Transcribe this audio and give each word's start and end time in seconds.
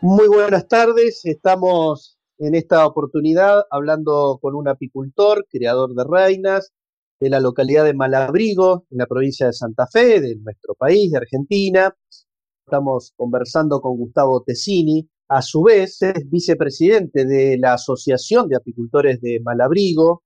Muy 0.00 0.28
buenas 0.28 0.68
tardes, 0.68 1.24
estamos 1.24 2.18
en 2.38 2.54
esta 2.54 2.86
oportunidad 2.86 3.64
hablando 3.70 4.38
con 4.40 4.54
un 4.54 4.68
apicultor, 4.68 5.46
creador 5.50 5.94
de 5.94 6.04
reinas, 6.08 6.72
de 7.20 7.30
la 7.30 7.40
localidad 7.40 7.84
de 7.84 7.94
Malabrigo, 7.94 8.86
en 8.90 8.98
la 8.98 9.06
provincia 9.06 9.46
de 9.46 9.52
Santa 9.52 9.86
Fe, 9.86 10.20
de 10.20 10.36
nuestro 10.36 10.74
país, 10.74 11.10
de 11.10 11.18
Argentina. 11.18 11.94
Estamos 12.68 13.14
conversando 13.16 13.80
con 13.80 13.96
Gustavo 13.96 14.42
Tessini, 14.42 15.08
a 15.26 15.40
su 15.40 15.62
vez 15.62 16.02
es 16.02 16.28
vicepresidente 16.28 17.24
de 17.24 17.56
la 17.56 17.72
Asociación 17.72 18.46
de 18.46 18.56
Apicultores 18.56 19.22
de 19.22 19.40
Malabrigo, 19.42 20.22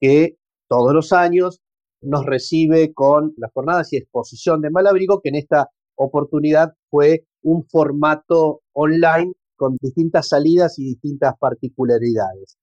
que 0.00 0.38
todos 0.66 0.94
los 0.94 1.12
años 1.12 1.60
nos 2.00 2.24
recibe 2.24 2.94
con 2.94 3.34
las 3.36 3.52
jornadas 3.52 3.92
y 3.92 3.98
exposición 3.98 4.62
de 4.62 4.70
Malabrigo, 4.70 5.20
que 5.20 5.28
en 5.28 5.34
esta 5.34 5.68
oportunidad 5.94 6.72
fue 6.88 7.26
un 7.42 7.66
formato 7.68 8.62
online 8.72 9.34
con 9.54 9.76
distintas 9.78 10.28
salidas 10.28 10.78
y 10.78 10.84
distintas 10.84 11.34
particularidades. 11.38 12.56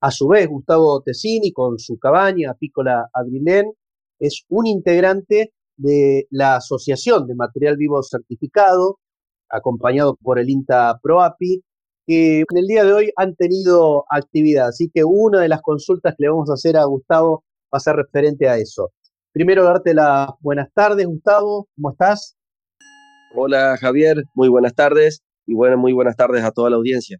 A 0.00 0.12
su 0.12 0.28
vez, 0.28 0.46
Gustavo 0.46 1.02
Tessini, 1.02 1.52
con 1.52 1.80
su 1.80 1.98
cabaña 1.98 2.52
Apícola 2.52 3.10
Adrilén, 3.12 3.72
es 4.20 4.44
un 4.48 4.68
integrante 4.68 5.52
de 5.76 6.26
la 6.30 6.56
Asociación 6.56 7.26
de 7.26 7.34
Material 7.34 7.76
Vivo 7.76 8.02
Certificado, 8.02 8.98
acompañado 9.48 10.16
por 10.16 10.38
el 10.38 10.50
INTA 10.50 10.98
ProAPI, 11.02 11.62
que 12.06 12.40
en 12.40 12.58
el 12.58 12.66
día 12.66 12.84
de 12.84 12.92
hoy 12.92 13.10
han 13.16 13.34
tenido 13.34 14.04
actividad. 14.10 14.68
Así 14.68 14.90
que 14.92 15.04
una 15.04 15.40
de 15.40 15.48
las 15.48 15.62
consultas 15.62 16.14
que 16.16 16.24
le 16.24 16.30
vamos 16.30 16.50
a 16.50 16.54
hacer 16.54 16.76
a 16.76 16.84
Gustavo 16.84 17.44
va 17.72 17.78
a 17.78 17.80
ser 17.80 17.96
referente 17.96 18.48
a 18.48 18.58
eso. 18.58 18.92
Primero, 19.32 19.64
darte 19.64 19.94
las 19.94 20.28
buenas 20.40 20.68
tardes, 20.72 21.06
Gustavo. 21.06 21.68
¿Cómo 21.74 21.90
estás? 21.90 22.36
Hola 23.36 23.76
Javier, 23.80 24.22
muy 24.34 24.48
buenas 24.48 24.76
tardes 24.76 25.24
y 25.44 25.54
bueno, 25.54 25.76
muy 25.76 25.92
buenas 25.92 26.14
tardes 26.14 26.44
a 26.44 26.52
toda 26.52 26.70
la 26.70 26.76
audiencia. 26.76 27.18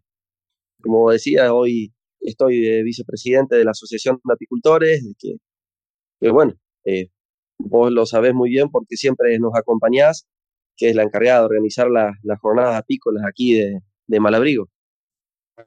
Como 0.81 1.11
decía, 1.11 1.53
hoy 1.53 1.93
estoy 2.21 2.61
de 2.61 2.83
vicepresidente 2.83 3.57
de 3.57 3.65
la 3.65 3.71
Asociación 3.71 4.21
de 4.23 4.33
Apicultores, 4.33 5.03
que, 5.19 6.31
bueno, 6.31 6.53
eh, 6.85 7.09
vos 7.57 7.91
lo 7.91 8.05
sabés 8.05 8.33
muy 8.33 8.49
bien 8.49 8.69
porque 8.69 8.97
siempre 8.97 9.37
nos 9.39 9.53
acompañás, 9.55 10.27
que 10.77 10.89
es 10.89 10.95
la 10.95 11.03
encargada 11.03 11.39
de 11.39 11.45
organizar 11.45 11.87
las 11.89 12.39
jornadas 12.39 12.75
apícolas 12.75 13.23
aquí 13.27 13.55
de, 13.55 13.79
de 14.07 14.19
Malabrigo. 14.19 14.67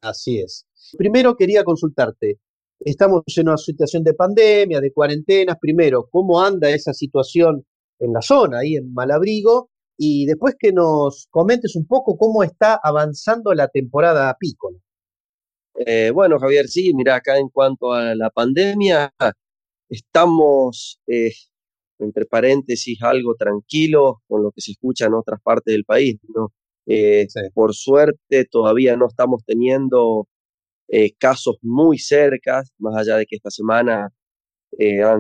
Así 0.03 0.39
es. 0.39 0.67
Primero 0.97 1.37
quería 1.37 1.65
consultarte, 1.65 2.39
estamos 2.81 3.23
en 3.37 3.49
una 3.49 3.57
situación 3.57 4.05
de 4.05 4.15
pandemia, 4.15 4.81
de 4.81 4.93
cuarentenas. 4.93 5.57
Primero, 5.61 6.09
¿cómo 6.11 6.41
anda 6.43 6.69
esa 6.71 6.93
situación 6.93 7.65
en 7.99 8.13
la 8.13 8.23
zona, 8.23 8.59
ahí 8.59 8.77
en 8.77 8.93
Malabrigo? 8.93 9.71
y 9.99 10.27
después 10.27 10.55
que 10.59 10.73
nos 10.73 11.27
comentes 11.29 11.75
un 11.75 11.87
poco 11.87 12.17
cómo 12.17 12.45
está 12.45 12.81
avanzando 12.83 13.53
la 13.53 13.67
temporada 13.67 14.31
apícola. 14.31 14.79
Eh, 15.75 16.11
bueno, 16.15 16.39
Javier, 16.39 16.69
sí, 16.69 16.95
mira, 16.95 17.17
acá 17.17 17.37
en 17.37 17.49
cuanto 17.49 17.93
a 17.93 18.15
la 18.15 18.31
pandemia, 18.31 19.13
estamos, 19.89 21.01
eh, 21.09 21.33
entre 21.99 22.27
paréntesis, 22.27 23.01
algo 23.03 23.35
tranquilos 23.35 24.17
con 24.27 24.43
lo 24.43 24.51
que 24.53 24.61
se 24.61 24.73
escucha 24.73 25.07
en 25.07 25.15
otras 25.15 25.41
partes 25.43 25.73
del 25.73 25.85
país. 25.85 26.17
¿no? 26.35 26.53
Eh, 26.87 27.27
por 27.55 27.75
suerte, 27.75 28.45
todavía 28.45 28.97
no 28.97 29.07
estamos 29.09 29.43
teniendo 29.45 30.27
casos 31.19 31.59
muy 31.61 31.99
cercas, 31.99 32.73
más 32.79 32.97
allá 32.97 33.19
de 33.19 33.27
que 33.27 33.37
esta 33.37 33.51
semana 33.51 34.09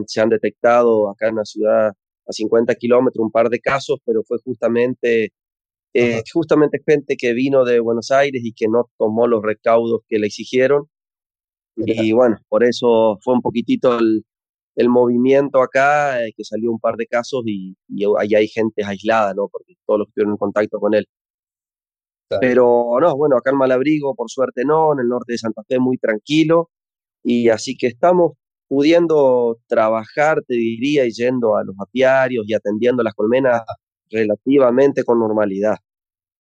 se 0.06 0.21
han 0.21 0.31
detectado 0.31 1.11
acá 1.11 1.28
en 1.28 1.37
la 1.37 1.44
ciudad 1.44 1.93
a 2.28 2.33
50 2.33 2.75
kilómetros 2.75 3.25
un 3.25 3.31
par 3.31 3.49
de 3.49 3.60
casos, 3.60 3.99
pero 4.05 4.22
fue 4.22 4.39
justamente, 4.45 5.33
eh, 5.95 6.22
justamente 6.33 6.81
gente 6.87 7.16
que 7.16 7.33
vino 7.33 7.65
de 7.65 7.81
Buenos 7.81 8.10
Aires 8.10 8.43
y 8.45 8.53
que 8.53 8.69
no 8.69 8.91
tomó 8.99 9.27
los 9.27 9.43
recaudos 9.43 10.03
que 10.09 10.19
le 10.19 10.27
exigieron. 10.27 10.89
Y 11.77 12.12
bueno, 12.12 12.37
por 12.49 12.65
eso 12.65 13.19
fue 13.22 13.34
un 13.34 13.41
poquitito 13.41 13.99
el, 13.99 14.25
el 14.78 14.89
movimiento 14.89 15.61
acá, 15.61 16.25
eh, 16.25 16.33
que 16.37 16.44
salió 16.44 16.71
un 16.71 16.78
par 16.78 16.94
de 16.97 17.06
casos 17.06 17.43
y, 17.47 17.77
y, 17.89 18.05
ahí 18.16 18.34
hay 18.37 18.47
gente 18.47 18.84
aislada, 18.84 19.34
¿no? 19.34 19.49
Porque 19.49 19.75
todos 19.84 19.99
los 19.99 20.06
que 20.06 20.11
estuvieron 20.11 20.34
en 20.34 20.39
contacto 20.39 20.78
con 20.78 20.94
él. 20.94 21.05
Pero 22.41 22.97
no, 23.00 23.16
bueno, 23.16 23.37
acá 23.37 23.50
en 23.50 23.56
Malabrigo, 23.56 24.15
por 24.15 24.31
suerte 24.31 24.62
no, 24.65 24.93
en 24.93 25.00
el 25.00 25.09
norte 25.09 25.33
de 25.33 25.39
Santa 25.39 25.62
Fe 25.66 25.81
muy 25.81 25.99
tranquilo. 25.99 26.71
Y 27.25 27.49
así 27.49 27.77
que 27.77 27.89
estamos 27.89 28.34
pudiendo 28.69 29.59
trabajar, 29.66 30.43
te 30.47 30.55
diría, 30.55 31.06
y 31.06 31.10
yendo 31.10 31.56
a 31.56 31.65
los 31.65 31.75
apiarios 31.81 32.45
y 32.47 32.55
atendiendo 32.55 33.03
las 33.03 33.15
colmenas 33.15 33.62
relativamente 34.10 35.03
con 35.05 35.19
normalidad, 35.19 35.77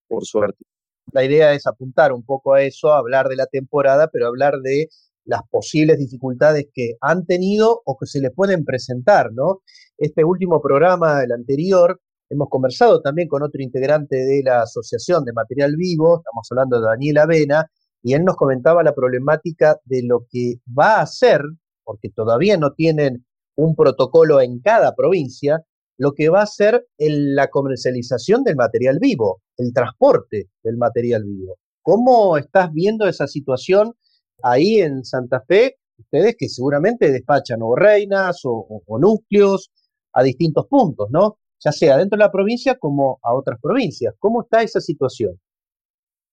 por 0.06 0.24
suerte. 0.24 0.64
La 1.12 1.24
idea 1.24 1.54
es 1.54 1.66
apuntar 1.66 2.12
un 2.12 2.24
poco 2.24 2.54
a 2.54 2.62
eso, 2.62 2.92
hablar 2.92 3.28
de 3.28 3.36
la 3.36 3.46
temporada, 3.46 4.08
pero 4.12 4.28
hablar 4.28 4.60
de 4.60 4.88
las 5.28 5.42
posibles 5.50 5.98
dificultades 5.98 6.66
que 6.72 6.94
han 7.00 7.26
tenido 7.26 7.82
o 7.84 7.96
que 7.98 8.06
se 8.06 8.20
les 8.20 8.32
pueden 8.32 8.64
presentar, 8.64 9.30
¿no? 9.32 9.60
Este 9.98 10.24
último 10.24 10.60
programa, 10.62 11.22
el 11.22 11.32
anterior, 11.32 12.00
hemos 12.30 12.48
conversado 12.48 13.02
también 13.02 13.28
con 13.28 13.42
otro 13.42 13.62
integrante 13.62 14.16
de 14.16 14.42
la 14.42 14.62
Asociación 14.62 15.24
de 15.24 15.34
Material 15.34 15.76
Vivo, 15.76 16.18
estamos 16.18 16.48
hablando 16.50 16.80
de 16.80 16.86
Daniel 16.86 17.18
Avena, 17.18 17.70
y 18.02 18.14
él 18.14 18.24
nos 18.24 18.36
comentaba 18.36 18.82
la 18.82 18.94
problemática 18.94 19.76
de 19.84 20.02
lo 20.02 20.26
que 20.30 20.54
va 20.66 21.00
a 21.00 21.06
ser 21.06 21.42
porque 21.84 22.10
todavía 22.10 22.58
no 22.58 22.72
tienen 22.72 23.26
un 23.56 23.74
protocolo 23.74 24.40
en 24.40 24.60
cada 24.60 24.94
provincia, 24.94 25.62
lo 25.98 26.12
que 26.12 26.28
va 26.28 26.42
a 26.42 26.46
ser 26.46 26.86
la 26.98 27.48
comercialización 27.48 28.44
del 28.44 28.56
material 28.56 28.98
vivo, 29.00 29.40
el 29.56 29.72
transporte 29.72 30.50
del 30.62 30.76
material 30.76 31.24
vivo. 31.24 31.56
¿Cómo 31.82 32.36
estás 32.36 32.72
viendo 32.72 33.08
esa 33.08 33.26
situación 33.26 33.94
ahí 34.42 34.80
en 34.80 35.04
Santa 35.04 35.42
Fe? 35.46 35.76
Ustedes 35.98 36.36
que 36.38 36.48
seguramente 36.48 37.10
despachan 37.10 37.60
o 37.62 37.74
reinas 37.74 38.40
o, 38.44 38.82
núcleos 39.00 39.70
a 40.12 40.22
distintos 40.22 40.66
puntos, 40.66 41.08
¿no? 41.10 41.38
Ya 41.60 41.72
sea 41.72 41.96
dentro 41.96 42.16
de 42.16 42.24
la 42.24 42.32
provincia 42.32 42.76
como 42.76 43.18
a 43.22 43.34
otras 43.34 43.58
provincias. 43.60 44.14
¿Cómo 44.18 44.42
está 44.42 44.62
esa 44.62 44.80
situación? 44.80 45.40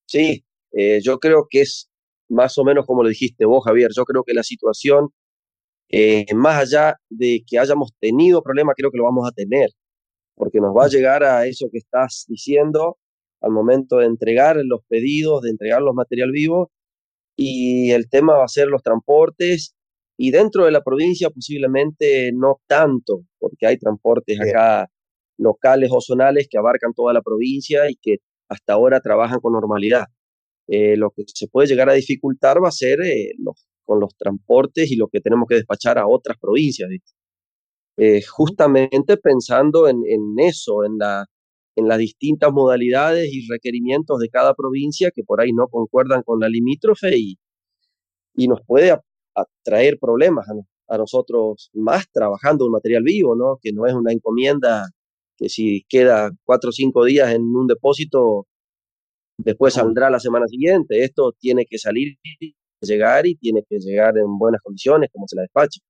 Sí, 0.05 0.45
eh, 0.71 0.99
yo 1.01 1.19
creo 1.19 1.47
que 1.49 1.61
es 1.61 1.89
más 2.29 2.57
o 2.57 2.63
menos 2.63 2.85
como 2.85 3.03
lo 3.03 3.09
dijiste 3.09 3.45
vos, 3.45 3.63
Javier. 3.65 3.89
Yo 3.95 4.05
creo 4.05 4.23
que 4.23 4.33
la 4.33 4.43
situación 4.43 5.09
eh, 5.89 6.25
más 6.33 6.61
allá 6.61 6.99
de 7.09 7.43
que 7.47 7.59
hayamos 7.59 7.91
tenido 7.99 8.41
problemas, 8.41 8.75
creo 8.77 8.91
que 8.91 8.97
lo 8.97 9.03
vamos 9.03 9.27
a 9.27 9.31
tener, 9.31 9.69
porque 10.35 10.59
nos 10.59 10.75
va 10.75 10.85
a 10.85 10.89
llegar 10.89 11.23
a 11.23 11.45
eso 11.47 11.67
que 11.71 11.77
estás 11.79 12.25
diciendo 12.27 12.97
al 13.41 13.51
momento 13.51 13.97
de 13.97 14.07
entregar 14.07 14.57
los 14.65 14.81
pedidos, 14.87 15.43
de 15.43 15.51
entregar 15.51 15.81
los 15.81 15.93
material 15.95 16.31
vivos, 16.31 16.69
y 17.35 17.91
el 17.91 18.09
tema 18.09 18.37
va 18.37 18.45
a 18.45 18.49
ser 18.49 18.67
los 18.67 18.83
transportes, 18.83 19.75
y 20.17 20.31
dentro 20.31 20.65
de 20.65 20.71
la 20.71 20.81
provincia 20.83 21.29
posiblemente 21.29 22.31
no 22.33 22.61
tanto, 22.67 23.23
porque 23.39 23.67
hay 23.67 23.77
transportes 23.77 24.39
acá 24.39 24.89
locales 25.37 25.89
o 25.91 25.99
zonales 25.99 26.47
que 26.49 26.57
abarcan 26.57 26.93
toda 26.93 27.13
la 27.13 27.21
provincia 27.21 27.89
y 27.89 27.95
que 28.01 28.17
hasta 28.49 28.73
ahora 28.73 29.01
trabajan 29.01 29.39
con 29.41 29.53
normalidad. 29.53 30.05
Eh, 30.67 30.95
lo 30.97 31.11
que 31.11 31.23
se 31.27 31.47
puede 31.47 31.67
llegar 31.67 31.89
a 31.89 31.93
dificultar 31.93 32.63
va 32.63 32.69
a 32.69 32.71
ser 32.71 33.01
eh, 33.01 33.33
los 33.37 33.67
con 33.85 33.99
los 33.99 34.15
transportes 34.17 34.91
y 34.91 34.95
lo 34.95 35.07
que 35.07 35.21
tenemos 35.21 35.47
que 35.47 35.55
despachar 35.55 35.97
a 35.97 36.07
otras 36.07 36.37
provincias. 36.39 36.89
Eh, 37.97 38.21
justamente 38.23 39.15
pensando 39.17 39.87
en, 39.87 40.03
eso, 40.39 40.83
en, 40.83 40.97
la, 40.97 41.25
en 41.75 41.87
las 41.87 41.97
distintas 41.97 42.51
modalidades 42.51 43.29
y 43.31 43.47
requerimientos 43.49 44.19
de 44.19 44.29
cada 44.29 44.53
provincia 44.53 45.11
que 45.11 45.23
por 45.23 45.41
ahí 45.41 45.51
no 45.51 45.67
concuerdan 45.67 46.23
con 46.23 46.39
la 46.39 46.49
limítrofe 46.49 47.17
y, 47.17 47.37
y 48.35 48.47
nos 48.47 48.61
puede 48.65 48.97
atraer 49.35 49.97
problemas 49.99 50.47
a, 50.87 50.97
nosotros 50.97 51.71
más 51.73 52.05
trabajando 52.11 52.65
un 52.65 52.71
material 52.71 53.03
vivo, 53.03 53.35
¿no? 53.35 53.57
que 53.61 53.73
no 53.73 53.85
es 53.87 53.93
una 53.93 54.13
encomienda 54.13 54.87
que 55.35 55.49
si 55.49 55.83
queda 55.89 56.31
cuatro 56.45 56.69
o 56.69 56.73
cinco 56.73 57.03
días 57.03 57.33
en 57.33 57.41
un 57.41 57.67
depósito, 57.67 58.47
después 59.37 59.73
saldrá 59.73 60.09
la 60.09 60.19
semana 60.19 60.47
siguiente. 60.47 61.03
Esto 61.03 61.33
tiene 61.37 61.65
que 61.65 61.77
salir 61.77 62.17
llegar 62.81 63.25
y 63.25 63.35
tiene 63.35 63.63
que 63.67 63.79
llegar 63.79 64.17
en 64.17 64.37
buenas 64.37 64.61
condiciones, 64.61 65.09
como 65.11 65.27
se 65.27 65.35
la 65.35 65.41
despacha. 65.41 65.81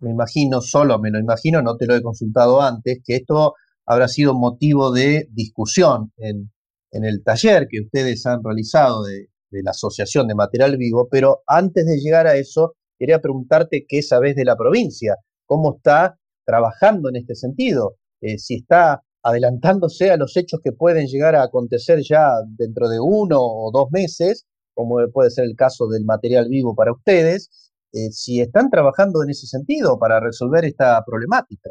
Me 0.00 0.10
imagino, 0.10 0.60
solo 0.60 0.98
me 0.98 1.10
lo 1.10 1.18
imagino, 1.18 1.62
no 1.62 1.76
te 1.76 1.86
lo 1.86 1.94
he 1.94 2.02
consultado 2.02 2.60
antes, 2.60 3.00
que 3.04 3.16
esto 3.16 3.54
habrá 3.86 4.08
sido 4.08 4.34
motivo 4.34 4.92
de 4.92 5.28
discusión 5.32 6.12
en, 6.18 6.50
el 6.90 7.22
taller 7.22 7.68
que 7.68 7.80
ustedes 7.80 8.24
han 8.24 8.42
realizado 8.42 9.04
de, 9.04 9.28
la 9.50 9.70
Asociación 9.70 10.26
de 10.28 10.34
Material 10.34 10.76
Vivo, 10.76 11.08
pero 11.10 11.42
antes 11.46 11.86
de 11.86 11.98
llegar 11.98 12.26
a 12.26 12.36
eso, 12.36 12.74
quería 12.98 13.20
preguntarte 13.20 13.86
qué 13.88 14.02
sabes 14.02 14.34
de 14.34 14.44
la 14.44 14.56
provincia, 14.56 15.16
cómo 15.46 15.76
está 15.76 16.18
trabajando 16.44 17.08
en 17.08 17.16
este 17.16 17.34
sentido, 17.34 17.96
eh, 18.20 18.38
si 18.38 18.56
está 18.56 19.02
adelantándose 19.22 20.10
a 20.10 20.16
los 20.16 20.36
hechos 20.36 20.60
que 20.62 20.72
pueden 20.72 21.06
llegar 21.06 21.34
a 21.34 21.44
acontecer 21.44 22.00
ya 22.02 22.30
dentro 22.56 22.88
de 22.88 23.00
uno 23.00 23.38
o 23.40 23.70
dos 23.72 23.90
meses, 23.90 24.46
como 24.74 24.96
puede 25.12 25.30
ser 25.30 25.44
el 25.44 25.56
caso 25.56 25.88
del 25.88 26.04
material 26.04 26.48
vivo 26.48 26.74
para 26.74 26.92
ustedes, 26.92 27.72
eh, 27.92 28.10
si 28.10 28.40
están 28.40 28.70
trabajando 28.70 29.22
en 29.22 29.30
ese 29.30 29.46
sentido 29.46 29.98
para 29.98 30.20
resolver 30.20 30.64
esta 30.64 31.02
problemática. 31.04 31.70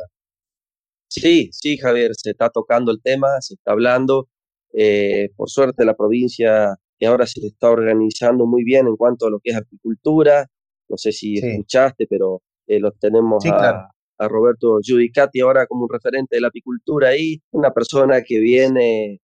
Sí, 1.21 1.49
sí, 1.51 1.77
Javier, 1.77 2.11
se 2.15 2.31
está 2.31 2.49
tocando 2.49 2.91
el 2.91 3.01
tema, 3.01 3.41
se 3.41 3.55
está 3.55 3.71
hablando. 3.71 4.27
Eh, 4.73 5.29
por 5.37 5.49
suerte 5.49 5.85
la 5.85 5.95
provincia 5.95 6.75
que 6.99 7.07
ahora 7.07 7.25
se 7.25 7.45
está 7.45 7.69
organizando 7.69 8.45
muy 8.45 8.63
bien 8.63 8.87
en 8.87 8.97
cuanto 8.97 9.27
a 9.27 9.29
lo 9.29 9.39
que 9.39 9.51
es 9.51 9.57
agricultura. 9.57 10.47
No 10.89 10.97
sé 10.97 11.11
si 11.11 11.37
escuchaste, 11.37 12.07
pero 12.07 12.41
eh, 12.67 12.79
lo 12.79 12.91
tenemos 12.91 13.45
a, 13.45 13.89
a, 14.17 14.27
Roberto 14.27 14.79
Giudicati 14.81 15.39
ahora 15.39 15.65
como 15.65 15.83
un 15.83 15.89
referente 15.89 16.35
de 16.35 16.41
la 16.41 16.49
apicultura 16.49 17.09
ahí, 17.09 17.41
una 17.51 17.71
persona 17.71 18.21
que 18.21 18.39
viene 18.39 19.21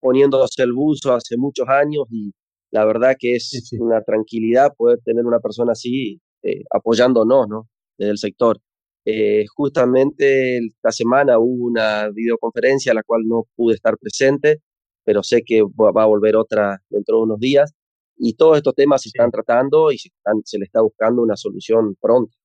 poniéndose 0.00 0.62
el 0.62 0.72
buzo 0.72 1.14
hace 1.14 1.36
muchos 1.36 1.68
años 1.68 2.06
y 2.10 2.32
la 2.70 2.84
verdad 2.84 3.16
que 3.18 3.36
es 3.36 3.70
una 3.78 4.02
tranquilidad 4.02 4.72
poder 4.76 5.00
tener 5.04 5.24
una 5.24 5.40
persona 5.40 5.72
así 5.72 6.20
eh, 6.42 6.64
apoyándonos, 6.70 7.48
¿no? 7.48 7.68
Desde 7.98 8.12
el 8.12 8.18
sector. 8.18 8.58
Eh, 9.04 9.44
justamente 9.54 10.58
esta 10.58 10.90
semana 10.92 11.38
hubo 11.38 11.66
una 11.66 12.08
videoconferencia 12.10 12.92
a 12.92 12.94
la 12.94 13.02
cual 13.02 13.22
no 13.26 13.46
pude 13.56 13.74
estar 13.74 13.96
presente, 13.98 14.62
pero 15.04 15.22
sé 15.22 15.42
que 15.44 15.62
va 15.62 16.02
a 16.02 16.06
volver 16.06 16.36
otra 16.36 16.82
dentro 16.88 17.16
de 17.16 17.22
unos 17.22 17.40
días. 17.40 17.72
Y 18.16 18.34
todos 18.34 18.58
estos 18.58 18.74
temas 18.74 19.02
se 19.02 19.08
están 19.08 19.30
tratando 19.30 19.90
y 19.92 19.98
se, 19.98 20.10
se 20.44 20.58
le 20.58 20.64
está 20.66 20.82
buscando 20.82 21.22
una 21.22 21.36
solución 21.36 21.96
pronto. 22.00 22.36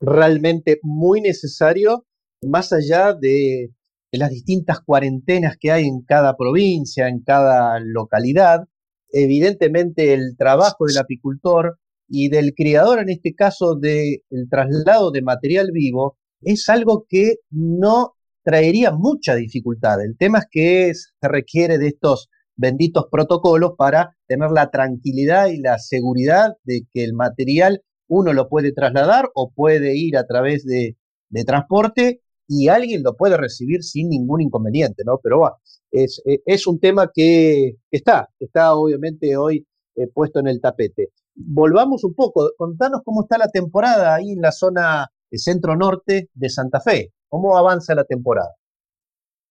Realmente 0.00 0.78
muy 0.82 1.20
necesario, 1.20 2.04
más 2.42 2.72
allá 2.72 3.14
de, 3.14 3.70
de 4.12 4.18
las 4.18 4.30
distintas 4.30 4.80
cuarentenas 4.80 5.56
que 5.58 5.70
hay 5.70 5.84
en 5.84 6.02
cada 6.02 6.36
provincia, 6.36 7.08
en 7.08 7.22
cada 7.22 7.78
localidad. 7.80 8.64
Evidentemente 9.10 10.12
el 10.12 10.36
trabajo 10.36 10.86
del 10.86 10.98
apicultor 10.98 11.78
y 12.08 12.28
del 12.28 12.54
criador, 12.54 13.00
en 13.00 13.10
este 13.10 13.34
caso 13.34 13.74
del 13.74 14.20
traslado 14.50 15.10
de 15.10 15.22
material 15.22 15.70
vivo, 15.72 16.16
es 16.42 16.68
algo 16.68 17.06
que 17.08 17.36
no 17.50 18.14
traería 18.44 18.92
mucha 18.92 19.34
dificultad. 19.34 20.02
El 20.04 20.16
tema 20.16 20.38
es 20.38 20.46
que 20.50 20.92
se 20.94 21.28
requiere 21.28 21.78
de 21.78 21.88
estos 21.88 22.28
benditos 22.54 23.06
protocolos 23.10 23.72
para 23.76 24.16
tener 24.26 24.50
la 24.50 24.70
tranquilidad 24.70 25.48
y 25.48 25.58
la 25.58 25.78
seguridad 25.78 26.54
de 26.64 26.82
que 26.92 27.04
el 27.04 27.12
material 27.12 27.82
uno 28.08 28.32
lo 28.32 28.48
puede 28.48 28.72
trasladar 28.72 29.28
o 29.34 29.50
puede 29.50 29.96
ir 29.96 30.16
a 30.16 30.26
través 30.26 30.64
de, 30.64 30.96
transporte 31.44 32.22
y 32.48 32.68
alguien 32.68 33.02
lo 33.02 33.14
puede 33.14 33.36
recibir 33.36 33.82
sin 33.82 34.08
ningún 34.08 34.40
inconveniente, 34.40 35.02
¿no? 35.04 35.18
Pero 35.22 35.38
bueno, 35.38 35.56
es, 35.90 36.22
es 36.24 36.66
un 36.66 36.80
tema 36.80 37.10
que 37.12 37.74
está, 37.90 38.30
está 38.38 38.74
obviamente 38.74 39.36
hoy 39.36 39.66
eh, 39.96 40.06
puesto 40.06 40.40
en 40.40 40.46
el 40.46 40.60
tapete 40.62 41.10
volvamos 41.36 42.04
un 42.04 42.14
poco, 42.14 42.50
contanos 42.56 43.02
cómo 43.04 43.22
está 43.22 43.38
la 43.38 43.48
temporada 43.48 44.14
ahí 44.14 44.32
en 44.32 44.40
la 44.40 44.52
zona 44.52 45.08
centro-norte 45.38 46.30
de 46.34 46.48
Santa 46.48 46.80
Fe, 46.80 47.12
cómo 47.28 47.56
avanza 47.56 47.94
la 47.94 48.04
temporada. 48.04 48.54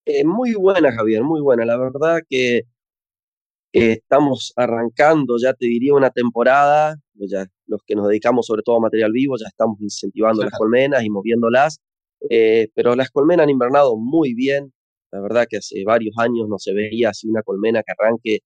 Eh, 0.06 0.24
muy 0.24 0.54
buena, 0.54 0.92
Javier, 0.92 1.24
muy 1.24 1.42
buena. 1.42 1.66
La 1.66 1.78
verdad 1.78 2.20
que 2.28 2.64
estamos 3.72 4.54
arrancando, 4.56 5.36
ya 5.38 5.54
te 5.54 5.66
diría, 5.66 5.94
una 5.94 6.10
temporada, 6.10 6.96
pues 7.18 7.32
ya 7.32 7.46
los 7.68 7.82
que 7.86 7.96
nos 7.96 8.08
dedicamos 8.08 8.46
sobre 8.46 8.62
todo 8.64 8.78
a 8.78 8.82
material 8.82 9.12
vivo, 9.12 9.36
ya 9.38 9.48
estamos 9.48 9.82
incentivando 9.82 10.44
las 10.44 10.54
colmenas 10.58 11.04
y 11.04 11.10
moviéndolas, 11.10 11.82
eh, 12.30 12.70
pero 12.74 12.96
las 12.96 13.10
colmenas 13.12 13.44
han 13.44 13.50
invernado 13.50 13.98
muy 13.98 14.34
bien. 14.34 14.74
La 15.12 15.22
verdad 15.22 15.46
que 15.50 15.58
hace 15.58 15.84
varios 15.86 16.16
años 16.18 16.48
no 16.48 16.58
se 16.58 16.74
veía 16.74 17.10
así 17.10 17.28
una 17.28 17.44
colmena 17.44 17.84
que 17.84 17.94
arranque, 17.98 18.40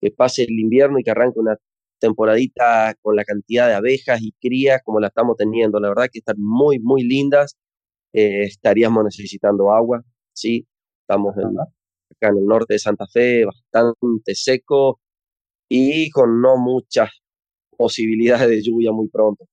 que 0.00 0.10
pase 0.12 0.44
el 0.44 0.58
invierno 0.58 0.98
y 0.98 1.02
que 1.04 1.10
arranque 1.10 1.40
una 1.40 1.56
temporadita 1.98 2.94
con 3.02 3.16
la 3.16 3.24
cantidad 3.24 3.68
de 3.68 3.74
abejas 3.74 4.20
y 4.22 4.32
crías 4.40 4.80
como 4.84 5.00
la 5.00 5.08
estamos 5.08 5.36
teniendo. 5.36 5.80
La 5.80 5.88
verdad 5.90 6.08
que 6.12 6.20
están 6.20 6.36
muy, 6.38 6.78
muy 6.80 7.02
lindas. 7.04 7.56
Eh, 8.12 8.42
estaríamos 8.44 9.04
necesitando 9.04 9.72
agua, 9.72 10.02
sí. 10.32 10.66
Estamos 11.02 11.34
acá 11.38 12.28
en 12.28 12.38
el 12.38 12.46
norte 12.46 12.74
de 12.74 12.78
Santa 12.80 13.06
Fe, 13.06 13.44
bastante 13.46 14.34
seco 14.34 15.00
y 15.68 16.10
con 16.10 16.40
no 16.42 16.56
muchas 16.58 17.10
posibilidades 17.76 18.48
de 18.48 18.62
lluvia 18.62 18.92
muy 18.92 19.08
pronto. 19.08 19.46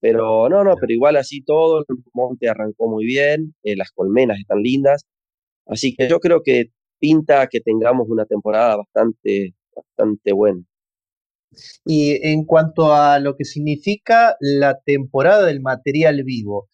Pero 0.00 0.48
no, 0.48 0.64
no, 0.64 0.76
pero 0.80 0.92
igual 0.92 1.16
así 1.16 1.42
todo, 1.42 1.80
el 1.80 1.86
monte 2.14 2.48
arrancó 2.48 2.88
muy 2.88 3.04
bien, 3.06 3.54
eh, 3.64 3.76
las 3.76 3.92
colmenas 3.92 4.38
están 4.40 4.62
lindas. 4.62 5.04
Así 5.66 5.94
que 5.96 6.08
yo 6.08 6.20
creo 6.20 6.42
que 6.42 6.66
pinta 7.00 7.48
que 7.48 7.60
tengamos 7.60 8.08
una 8.08 8.26
temporada 8.26 8.76
bastante, 8.76 9.54
bastante 9.74 10.32
buena. 10.32 10.62
Y 11.84 12.26
en 12.28 12.44
cuanto 12.44 12.92
a 12.94 13.18
lo 13.18 13.36
que 13.36 13.44
significa 13.44 14.36
la 14.40 14.78
temporada 14.84 15.46
del 15.46 15.60
material 15.60 16.22
vivo, 16.24 16.68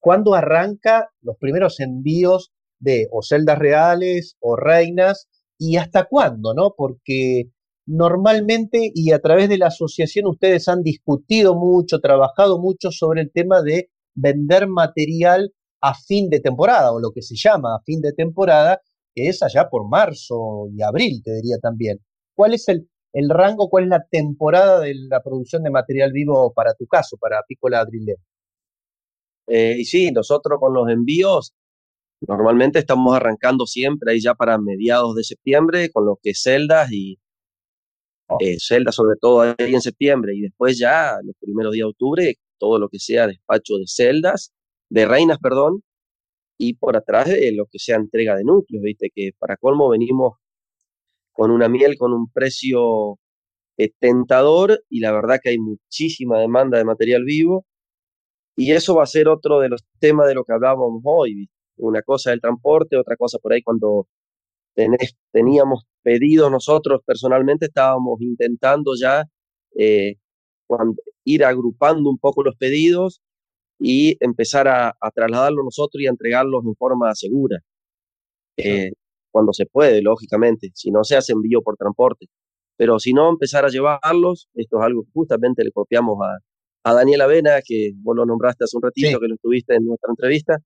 ¿cuándo 0.00 0.34
arranca 0.34 1.08
los 1.22 1.36
primeros 1.38 1.80
envíos 1.80 2.52
de 2.78 3.08
o 3.12 3.22
celdas 3.22 3.58
reales 3.58 4.36
o 4.40 4.56
reinas 4.56 5.28
y 5.58 5.76
hasta 5.76 6.04
cuándo, 6.04 6.54
¿no? 6.54 6.74
Porque 6.76 7.44
normalmente 7.86 8.90
y 8.94 9.12
a 9.12 9.20
través 9.20 9.48
de 9.48 9.58
la 9.58 9.66
asociación 9.68 10.26
ustedes 10.26 10.68
han 10.68 10.82
discutido 10.82 11.54
mucho, 11.54 12.00
trabajado 12.00 12.58
mucho 12.58 12.90
sobre 12.90 13.22
el 13.22 13.32
tema 13.32 13.62
de 13.62 13.90
vender 14.14 14.68
material 14.68 15.52
a 15.80 15.94
fin 15.94 16.28
de 16.30 16.40
temporada 16.40 16.92
o 16.92 17.00
lo 17.00 17.10
que 17.12 17.22
se 17.22 17.34
llama 17.36 17.74
a 17.74 17.82
fin 17.84 18.00
de 18.00 18.12
temporada, 18.12 18.80
que 19.14 19.28
es 19.28 19.42
allá 19.42 19.68
por 19.70 19.88
marzo 19.88 20.68
y 20.72 20.82
abril, 20.82 21.22
te 21.24 21.34
diría 21.34 21.58
también. 21.60 21.98
¿Cuál 22.34 22.54
es 22.54 22.68
el 22.68 22.88
el 23.12 23.28
rango, 23.28 23.68
cuál 23.68 23.84
es 23.84 23.90
la 23.90 24.04
temporada 24.10 24.80
de 24.80 24.94
la 24.94 25.22
producción 25.22 25.62
de 25.62 25.70
material 25.70 26.12
vivo 26.12 26.52
para 26.52 26.74
tu 26.74 26.86
caso, 26.86 27.16
para 27.16 27.42
Pícola 27.46 27.80
Adrilé. 27.80 28.16
Eh, 29.46 29.76
y 29.78 29.84
sí, 29.84 30.12
nosotros 30.12 30.58
con 30.60 30.72
los 30.74 30.88
envíos 30.88 31.54
normalmente 32.20 32.78
estamos 32.78 33.16
arrancando 33.16 33.66
siempre 33.66 34.12
ahí 34.12 34.20
ya 34.20 34.34
para 34.34 34.58
mediados 34.58 35.16
de 35.16 35.24
septiembre 35.24 35.90
con 35.90 36.04
lo 36.06 36.18
que 36.22 36.30
es 36.30 36.42
celdas 36.42 36.92
y 36.92 37.18
oh. 38.28 38.36
eh, 38.40 38.58
celdas 38.60 38.94
sobre 38.94 39.16
todo 39.18 39.40
ahí 39.40 39.74
en 39.74 39.80
septiembre 39.80 40.34
y 40.36 40.42
después 40.42 40.78
ya 40.78 41.16
los 41.24 41.34
primeros 41.40 41.72
días 41.72 41.86
de 41.86 41.90
octubre 41.90 42.38
todo 42.60 42.78
lo 42.78 42.88
que 42.88 43.00
sea 43.00 43.26
despacho 43.26 43.76
de 43.78 43.86
celdas, 43.86 44.52
de 44.88 45.06
reinas, 45.06 45.38
perdón, 45.38 45.82
y 46.58 46.74
por 46.74 46.96
atrás 46.96 47.26
de 47.26 47.52
lo 47.52 47.66
que 47.66 47.78
sea 47.80 47.96
entrega 47.96 48.36
de 48.36 48.44
núcleos, 48.44 48.84
viste 48.84 49.10
que 49.12 49.30
para 49.38 49.56
colmo 49.56 49.88
venimos 49.88 50.34
con 51.32 51.50
una 51.50 51.68
miel 51.68 51.96
con 51.98 52.12
un 52.12 52.30
precio 52.30 53.18
eh, 53.78 53.90
tentador 54.00 54.82
y 54.90 55.00
la 55.00 55.12
verdad 55.12 55.40
que 55.42 55.50
hay 55.50 55.58
muchísima 55.58 56.38
demanda 56.40 56.78
de 56.78 56.84
material 56.84 57.24
vivo. 57.24 57.64
Y 58.56 58.72
eso 58.72 58.94
va 58.96 59.04
a 59.04 59.06
ser 59.06 59.28
otro 59.28 59.60
de 59.60 59.68
los 59.70 59.82
temas 60.00 60.28
de 60.28 60.34
lo 60.34 60.44
que 60.44 60.52
hablábamos 60.52 61.02
hoy. 61.04 61.48
Una 61.76 62.02
cosa 62.02 62.32
el 62.32 62.40
transporte, 62.40 62.96
otra 62.96 63.16
cosa 63.16 63.38
por 63.38 63.52
ahí 63.52 63.62
cuando 63.62 64.06
teníamos 65.32 65.84
pedido 66.02 66.50
nosotros 66.50 67.00
personalmente, 67.04 67.66
estábamos 67.66 68.20
intentando 68.20 68.92
ya 69.00 69.24
eh, 69.76 70.16
ir 71.24 71.44
agrupando 71.44 72.10
un 72.10 72.18
poco 72.18 72.42
los 72.42 72.56
pedidos 72.56 73.20
y 73.78 74.16
empezar 74.24 74.68
a, 74.68 74.90
a 75.00 75.10
trasladarlos 75.12 75.64
nosotros 75.64 76.02
y 76.02 76.06
a 76.06 76.10
entregarlos 76.10 76.64
en 76.66 76.76
forma 76.76 77.14
segura. 77.14 77.58
Eh, 78.56 78.92
cuando 79.30 79.52
se 79.52 79.66
puede, 79.66 80.02
lógicamente, 80.02 80.70
si 80.74 80.90
no 80.90 81.04
se 81.04 81.16
hace 81.16 81.32
envío 81.32 81.62
por 81.62 81.76
transporte. 81.76 82.26
Pero 82.76 82.98
si 82.98 83.12
no, 83.12 83.28
empezar 83.30 83.64
a 83.64 83.68
llevarlos, 83.68 84.48
esto 84.54 84.78
es 84.78 84.84
algo 84.84 85.04
que 85.04 85.10
justamente 85.12 85.64
le 85.64 85.70
copiamos 85.72 86.18
a, 86.22 86.38
a 86.90 86.94
Daniel 86.94 87.20
Avena, 87.22 87.60
que 87.64 87.92
vos 87.96 88.16
lo 88.16 88.24
nombraste 88.26 88.64
hace 88.64 88.76
un 88.76 88.82
ratito, 88.82 89.20
que 89.20 89.28
lo 89.28 89.34
estuviste 89.34 89.74
en 89.74 89.84
nuestra 89.84 90.10
entrevista, 90.10 90.58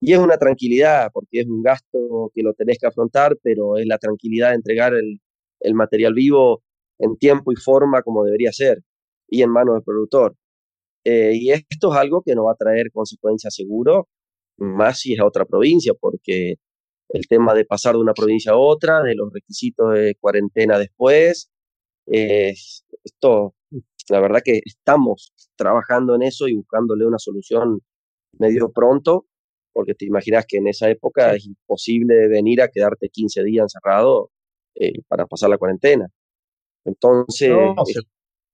y 0.00 0.12
es 0.12 0.18
una 0.18 0.38
tranquilidad, 0.38 1.10
porque 1.12 1.40
es 1.40 1.46
un 1.46 1.62
gasto 1.62 2.30
que 2.34 2.42
lo 2.42 2.54
tenés 2.54 2.78
que 2.78 2.86
afrontar, 2.86 3.36
pero 3.42 3.76
es 3.76 3.86
la 3.86 3.98
tranquilidad 3.98 4.50
de 4.50 4.56
entregar 4.56 4.94
el, 4.94 5.20
el 5.60 5.74
material 5.74 6.14
vivo 6.14 6.62
en 6.98 7.16
tiempo 7.16 7.52
y 7.52 7.56
forma 7.56 8.02
como 8.02 8.24
debería 8.24 8.52
ser, 8.52 8.82
y 9.28 9.42
en 9.42 9.50
manos 9.50 9.74
del 9.74 9.84
productor. 9.84 10.36
Eh, 11.04 11.32
y 11.34 11.50
esto 11.50 11.92
es 11.92 11.98
algo 11.98 12.22
que 12.22 12.34
nos 12.34 12.46
va 12.46 12.52
a 12.52 12.56
traer 12.56 12.90
consecuencias 12.92 13.54
seguro, 13.54 14.08
más 14.58 15.00
si 15.00 15.14
es 15.14 15.20
a 15.20 15.26
otra 15.26 15.44
provincia, 15.44 15.92
porque 15.98 16.56
el 17.08 17.26
tema 17.26 17.54
de 17.54 17.64
pasar 17.64 17.94
de 17.94 18.00
una 18.00 18.14
provincia 18.14 18.52
a 18.52 18.56
otra, 18.56 19.02
de 19.02 19.14
los 19.14 19.32
requisitos 19.32 19.94
de 19.94 20.16
cuarentena 20.20 20.78
después. 20.78 21.50
Eh, 22.06 22.54
esto, 23.04 23.54
la 24.08 24.20
verdad 24.20 24.40
que 24.44 24.60
estamos 24.64 25.32
trabajando 25.56 26.14
en 26.14 26.22
eso 26.22 26.48
y 26.48 26.54
buscándole 26.54 27.06
una 27.06 27.18
solución 27.18 27.80
medio 28.38 28.70
pronto, 28.72 29.26
porque 29.72 29.94
te 29.94 30.06
imaginas 30.06 30.44
que 30.46 30.58
en 30.58 30.68
esa 30.68 30.90
época 30.90 31.34
es 31.34 31.46
imposible 31.46 32.28
venir 32.28 32.62
a 32.62 32.68
quedarte 32.68 33.08
15 33.08 33.42
días 33.44 33.64
encerrado 33.64 34.30
eh, 34.74 35.02
para 35.08 35.26
pasar 35.26 35.50
la 35.50 35.58
cuarentena. 35.58 36.06
Entonces, 36.84 37.52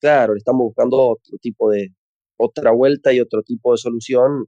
claro, 0.00 0.36
estamos 0.36 0.64
buscando 0.64 1.10
otro 1.10 1.38
tipo 1.40 1.70
de, 1.70 1.88
otra 2.36 2.72
vuelta 2.72 3.12
y 3.12 3.20
otro 3.20 3.42
tipo 3.42 3.72
de 3.72 3.78
solución 3.78 4.46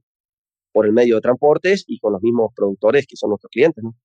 por 0.77 0.85
el 0.85 0.93
medio 0.93 1.15
de 1.15 1.21
transportes 1.21 1.85
y 1.87 1.97
con 1.97 2.13
los 2.13 2.21
mismos 2.21 2.51
productores 2.55 3.07
que 3.07 3.15
son 3.15 3.31
nuestros 3.31 3.49
clientes, 3.49 3.83
¿no? 3.83 3.95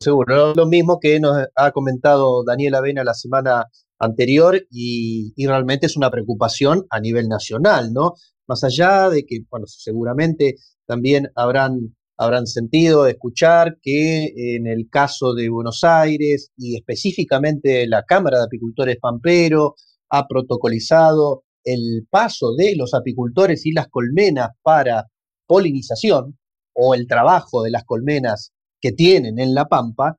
Seguro, 0.00 0.52
lo 0.52 0.66
mismo 0.66 0.98
que 0.98 1.20
nos 1.20 1.46
ha 1.54 1.70
comentado 1.70 2.42
Daniel 2.42 2.74
Avena 2.74 3.04
la 3.04 3.14
semana 3.14 3.66
anterior 4.00 4.60
y, 4.68 5.32
realmente 5.46 5.86
es 5.86 5.96
una 5.96 6.10
preocupación 6.10 6.86
a 6.90 6.98
nivel 6.98 7.28
nacional, 7.28 7.92
¿no? 7.92 8.14
Más 8.48 8.64
allá 8.64 9.08
de 9.10 9.24
que, 9.24 9.42
bueno, 9.48 9.68
seguramente 9.68 10.56
también 10.86 11.30
habrán, 11.36 11.94
habrán 12.16 12.48
sentido 12.48 13.06
escuchar 13.06 13.78
que 13.80 14.56
en 14.56 14.66
el 14.66 14.88
caso 14.90 15.34
de 15.34 15.48
Buenos 15.50 15.84
Aires 15.84 16.50
y 16.56 16.74
específicamente 16.74 17.86
la 17.86 18.02
Cámara 18.02 18.38
de 18.38 18.46
Apicultores 18.46 18.96
Pampero 19.00 19.76
ha 20.10 20.26
protocolizado 20.26 21.44
el 21.62 22.08
paso 22.10 22.56
de 22.56 22.74
los 22.74 22.92
apicultores 22.92 23.64
y 23.66 23.72
las 23.72 23.86
colmenas 23.86 24.48
para 24.62 25.06
polinización 25.46 26.38
o 26.74 26.94
el 26.94 27.06
trabajo 27.06 27.62
de 27.62 27.70
las 27.70 27.84
colmenas 27.84 28.52
que 28.80 28.92
tienen 28.92 29.38
en 29.38 29.54
La 29.54 29.66
Pampa, 29.66 30.16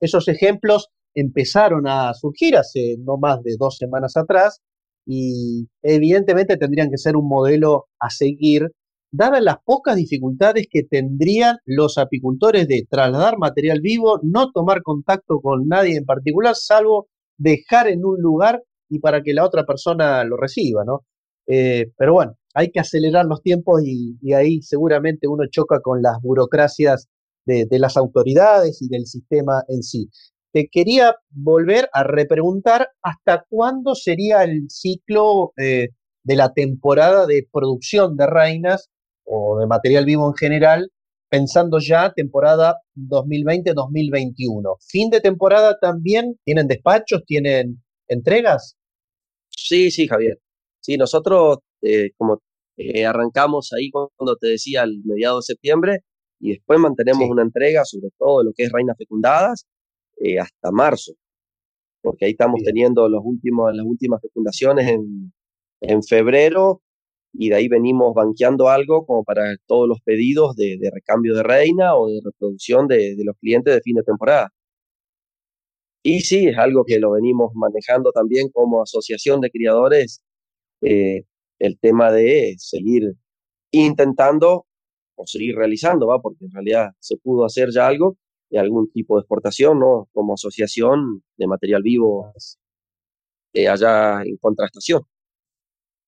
esos 0.00 0.28
ejemplos 0.28 0.88
empezaron 1.14 1.86
a 1.86 2.14
surgir 2.14 2.56
hace 2.56 2.96
no 2.98 3.16
más 3.18 3.42
de 3.42 3.56
dos 3.58 3.76
semanas 3.76 4.16
atrás 4.16 4.60
y 5.06 5.68
evidentemente 5.82 6.56
tendrían 6.56 6.90
que 6.90 6.98
ser 6.98 7.16
un 7.16 7.28
modelo 7.28 7.86
a 7.98 8.10
seguir, 8.10 8.70
dadas 9.12 9.42
las 9.42 9.56
pocas 9.64 9.96
dificultades 9.96 10.66
que 10.70 10.82
tendrían 10.84 11.58
los 11.64 11.98
apicultores 11.98 12.68
de 12.68 12.86
trasladar 12.88 13.38
material 13.38 13.80
vivo, 13.80 14.20
no 14.22 14.52
tomar 14.52 14.82
contacto 14.82 15.40
con 15.40 15.66
nadie 15.66 15.96
en 15.96 16.04
particular, 16.04 16.54
salvo 16.54 17.08
dejar 17.38 17.88
en 17.88 18.04
un 18.04 18.20
lugar 18.20 18.62
y 18.88 19.00
para 19.00 19.22
que 19.22 19.34
la 19.34 19.44
otra 19.44 19.64
persona 19.64 20.22
lo 20.24 20.36
reciba, 20.36 20.84
¿no? 20.84 21.04
Eh, 21.46 21.86
pero 21.96 22.12
bueno, 22.12 22.36
hay 22.54 22.70
que 22.70 22.80
acelerar 22.80 23.26
los 23.26 23.42
tiempos 23.42 23.82
y, 23.84 24.16
ahí 24.32 24.62
seguramente 24.62 25.28
uno 25.28 25.44
choca 25.50 25.80
con 25.80 26.02
las 26.02 26.20
burocracias 26.20 27.08
de, 27.46 27.66
las 27.78 27.96
autoridades 27.96 28.80
y 28.80 28.88
del 28.88 29.06
sistema 29.06 29.64
en 29.68 29.82
sí. 29.82 30.08
Te 30.52 30.68
quería 30.70 31.16
volver 31.30 31.88
a 31.92 32.04
repreguntar 32.04 32.88
hasta 33.02 33.44
cuándo 33.48 33.94
sería 33.94 34.44
el 34.44 34.68
ciclo 34.68 35.52
eh, 35.56 35.88
de 36.22 36.36
la 36.36 36.52
temporada 36.52 37.26
de 37.26 37.46
producción 37.50 38.16
de 38.16 38.26
reinas 38.26 38.88
o 39.24 39.58
de 39.58 39.66
material 39.66 40.04
vivo 40.04 40.28
en 40.28 40.34
general, 40.34 40.90
pensando 41.28 41.78
ya 41.78 42.12
temporada 42.12 42.76
2020-2021. 42.96 44.76
Fin 44.80 45.10
de 45.10 45.20
temporada 45.20 45.78
también, 45.80 46.36
¿tienen 46.44 46.66
despachos, 46.66 47.24
tienen 47.24 47.82
entregas? 48.08 48.76
Sí, 49.50 49.90
sí, 49.90 50.08
Javier. 50.08 50.38
Sí, 50.80 50.96
nosotros 50.96 51.58
eh, 51.82 52.10
como 52.16 52.40
eh, 52.76 53.04
arrancamos 53.06 53.72
ahí 53.72 53.90
cuando 53.90 54.36
te 54.36 54.48
decía 54.48 54.84
el 54.84 55.02
mediado 55.04 55.38
de 55.38 55.42
septiembre 55.42 55.98
y 56.40 56.50
después 56.52 56.80
mantenemos 56.80 57.28
una 57.28 57.42
entrega 57.42 57.84
sobre 57.84 58.10
todo 58.18 58.42
lo 58.44 58.52
que 58.54 58.64
es 58.64 58.72
reinas 58.72 58.96
fecundadas 58.98 59.66
eh, 60.18 60.38
hasta 60.38 60.70
marzo, 60.72 61.12
porque 62.02 62.26
ahí 62.26 62.32
estamos 62.32 62.62
teniendo 62.64 63.08
los 63.08 63.22
últimos, 63.24 63.74
las 63.74 63.86
últimas 63.86 64.20
fecundaciones 64.22 64.88
en, 64.88 65.32
en, 65.80 66.02
febrero 66.02 66.82
y 67.32 67.50
de 67.50 67.56
ahí 67.56 67.68
venimos 67.68 68.14
banqueando 68.14 68.68
algo 68.68 69.06
como 69.06 69.24
para 69.24 69.56
todos 69.66 69.88
los 69.88 70.00
pedidos 70.02 70.56
de, 70.56 70.78
de 70.80 70.90
recambio 70.92 71.34
de 71.34 71.42
reina 71.42 71.96
o 71.96 72.08
de 72.08 72.20
reproducción 72.24 72.88
de, 72.88 73.16
de 73.16 73.24
los 73.24 73.36
clientes 73.38 73.74
de 73.74 73.80
fin 73.82 73.96
de 73.96 74.02
temporada. 74.02 74.50
Y 76.02 76.20
sí, 76.20 76.48
es 76.48 76.56
algo 76.58 76.84
que 76.86 76.98
lo 76.98 77.10
venimos 77.12 77.52
manejando 77.54 78.10
también 78.12 78.48
como 78.50 78.82
asociación 78.82 79.40
de 79.40 79.50
criadores, 79.50 80.22
eh, 80.82 81.24
el 81.60 81.78
tema 81.78 82.10
de 82.10 82.56
seguir 82.58 83.14
intentando 83.70 84.66
o 85.14 85.26
seguir 85.26 85.54
realizando, 85.56 86.08
¿va? 86.08 86.20
Porque 86.20 86.46
en 86.46 86.52
realidad 86.52 86.90
se 86.98 87.16
pudo 87.16 87.44
hacer 87.44 87.68
ya 87.72 87.86
algo 87.86 88.16
de 88.50 88.58
algún 88.58 88.90
tipo 88.90 89.16
de 89.16 89.20
exportación, 89.20 89.78
¿no? 89.78 90.08
Como 90.12 90.34
asociación 90.34 91.22
de 91.36 91.46
material 91.46 91.82
vivo 91.82 92.32
eh, 93.52 93.68
allá 93.68 94.22
en 94.22 94.36
contrastación. 94.38 95.02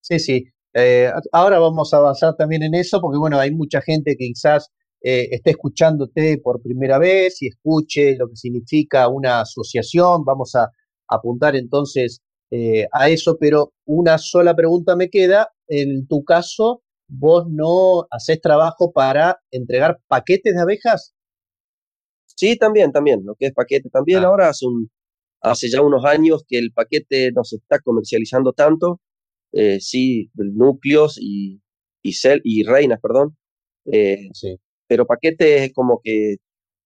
Sí, 0.00 0.18
sí. 0.18 0.44
Eh, 0.74 1.10
ahora 1.32 1.58
vamos 1.58 1.92
a 1.92 1.98
avanzar 1.98 2.34
también 2.36 2.62
en 2.62 2.74
eso, 2.74 3.00
porque 3.00 3.18
bueno, 3.18 3.38
hay 3.38 3.52
mucha 3.52 3.80
gente 3.82 4.16
que 4.16 4.26
quizás 4.26 4.70
eh, 5.02 5.28
esté 5.30 5.50
escuchándote 5.50 6.38
por 6.38 6.62
primera 6.62 6.98
vez 6.98 7.42
y 7.42 7.48
escuche 7.48 8.16
lo 8.16 8.28
que 8.28 8.36
significa 8.36 9.08
una 9.08 9.40
asociación. 9.42 10.24
Vamos 10.24 10.54
a 10.54 10.70
apuntar 11.08 11.56
entonces 11.56 12.22
eh, 12.52 12.86
a 12.92 13.08
eso, 13.08 13.36
pero 13.40 13.72
una 13.86 14.18
sola 14.18 14.54
pregunta 14.54 14.94
me 14.94 15.08
queda. 15.08 15.48
En 15.66 16.06
tu 16.06 16.22
caso, 16.24 16.82
¿vos 17.08 17.46
no 17.48 18.06
haces 18.10 18.40
trabajo 18.40 18.92
para 18.92 19.40
entregar 19.50 19.98
paquetes 20.06 20.54
de 20.54 20.60
abejas? 20.60 21.14
Sí, 22.26 22.56
también, 22.56 22.92
también, 22.92 23.22
lo 23.24 23.34
que 23.34 23.46
es 23.46 23.52
paquete 23.52 23.88
también. 23.90 24.24
Ah. 24.24 24.28
Ahora 24.28 24.48
hace, 24.50 24.66
un, 24.66 24.90
hace 25.40 25.70
ya 25.70 25.80
unos 25.80 26.04
años 26.04 26.44
que 26.46 26.58
el 26.58 26.72
paquete 26.72 27.32
no 27.32 27.44
se 27.44 27.56
está 27.56 27.80
comercializando 27.80 28.52
tanto. 28.52 29.00
Eh, 29.52 29.80
sí, 29.80 30.30
núcleos 30.34 31.18
y, 31.20 31.60
y, 32.02 32.12
cel, 32.12 32.40
y 32.44 32.64
reinas, 32.64 33.00
perdón. 33.00 33.36
Eh, 33.86 34.28
sí 34.32 34.58
pero 34.92 35.06
paquete 35.06 35.64
es 35.64 35.72
como 35.72 36.02
que 36.04 36.36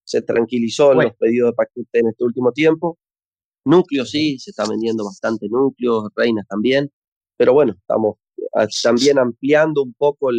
se 0.04 0.22
tranquilizó 0.22 0.92
en 0.92 0.98
los 0.98 1.16
pedidos 1.16 1.50
de 1.50 1.54
paquete 1.54 1.98
en 1.98 2.06
este 2.06 2.22
último 2.22 2.52
tiempo. 2.52 2.98
Núcleos 3.66 4.10
sí, 4.10 4.38
se 4.38 4.50
está 4.50 4.64
vendiendo 4.68 5.04
bastante 5.04 5.48
núcleos, 5.48 6.08
reinas 6.14 6.46
también, 6.46 6.88
pero 7.36 7.52
bueno, 7.52 7.74
estamos 7.76 8.16
ah, 8.54 8.68
también 8.80 9.18
ampliando 9.18 9.82
un 9.82 9.92
poco 9.92 10.30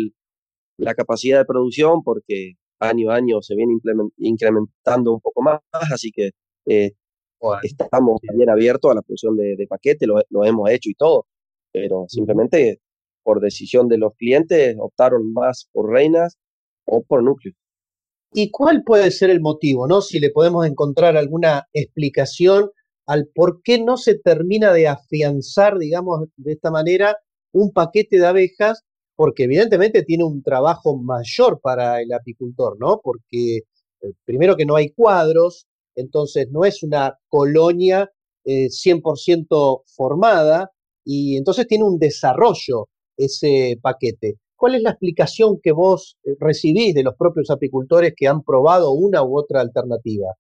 la 0.77 0.95
capacidad 0.95 1.39
de 1.39 1.45
producción 1.45 2.03
porque 2.03 2.53
año 2.79 3.11
a 3.11 3.15
año 3.15 3.41
se 3.41 3.55
viene 3.55 3.73
incrementando 4.17 5.13
un 5.13 5.19
poco 5.19 5.41
más, 5.41 5.59
así 5.91 6.09
que 6.11 6.29
eh, 6.67 6.93
estamos 7.63 8.21
bien 8.33 8.49
abiertos 8.49 8.91
a 8.91 8.95
la 8.95 9.01
producción 9.01 9.35
de, 9.35 9.57
de 9.57 9.67
paquete, 9.67 10.07
lo, 10.07 10.21
lo, 10.29 10.45
hemos 10.45 10.69
hecho 10.69 10.89
y 10.89 10.95
todo, 10.95 11.25
pero 11.73 12.05
simplemente 12.07 12.79
por 13.23 13.41
decisión 13.41 13.89
de 13.89 13.97
los 13.97 14.13
clientes 14.15 14.77
optaron 14.79 15.33
más 15.33 15.67
por 15.73 15.91
reinas 15.91 16.37
o 16.85 17.03
por 17.03 17.23
núcleo. 17.23 17.53
¿Y 18.31 18.51
cuál 18.51 18.83
puede 18.85 19.11
ser 19.11 19.31
el 19.31 19.41
motivo, 19.41 19.85
no? 19.85 19.99
Si 19.99 20.17
le 20.19 20.31
podemos 20.31 20.65
encontrar 20.65 21.17
alguna 21.17 21.67
explicación 21.73 22.69
al 23.07 23.27
por 23.33 23.61
qué 23.63 23.81
no 23.81 23.97
se 23.97 24.15
termina 24.19 24.73
de 24.73 24.87
afianzar, 24.87 25.77
digamos, 25.77 26.27
de 26.35 26.53
esta 26.53 26.71
manera, 26.71 27.17
un 27.53 27.71
paquete 27.71 28.19
de 28.19 28.27
abejas, 28.27 28.83
porque 29.15 29.45
evidentemente 29.45 30.03
tiene 30.03 30.23
un 30.25 30.43
trabajo 30.43 30.97
mayor 30.97 31.59
para 31.61 32.01
el 32.01 32.13
apicultor, 32.13 32.77
¿no? 32.79 32.99
Porque 33.03 33.57
eh, 33.57 34.13
primero 34.25 34.55
que 34.55 34.65
no 34.65 34.75
hay 34.75 34.91
cuadros, 34.91 35.65
entonces 35.95 36.49
no 36.51 36.65
es 36.65 36.83
una 36.83 37.17
colonia 37.27 38.11
100% 38.45 39.79
eh, 39.79 39.83
formada, 39.87 40.71
y 41.03 41.37
entonces 41.37 41.67
tiene 41.67 41.85
un 41.85 41.97
desarrollo 41.97 42.89
ese 43.15 43.79
paquete. 43.81 44.35
¿Cuál 44.57 44.75
es 44.75 44.81
la 44.81 44.89
explicación 44.89 45.59
que 45.61 45.71
vos 45.71 46.17
eh, 46.23 46.35
recibís 46.39 46.93
de 46.93 47.03
los 47.03 47.15
propios 47.15 47.49
apicultores 47.49 48.13
que 48.15 48.27
han 48.27 48.43
probado 48.43 48.91
una 48.91 49.23
u 49.23 49.37
otra 49.37 49.61
alternativa? 49.61 50.33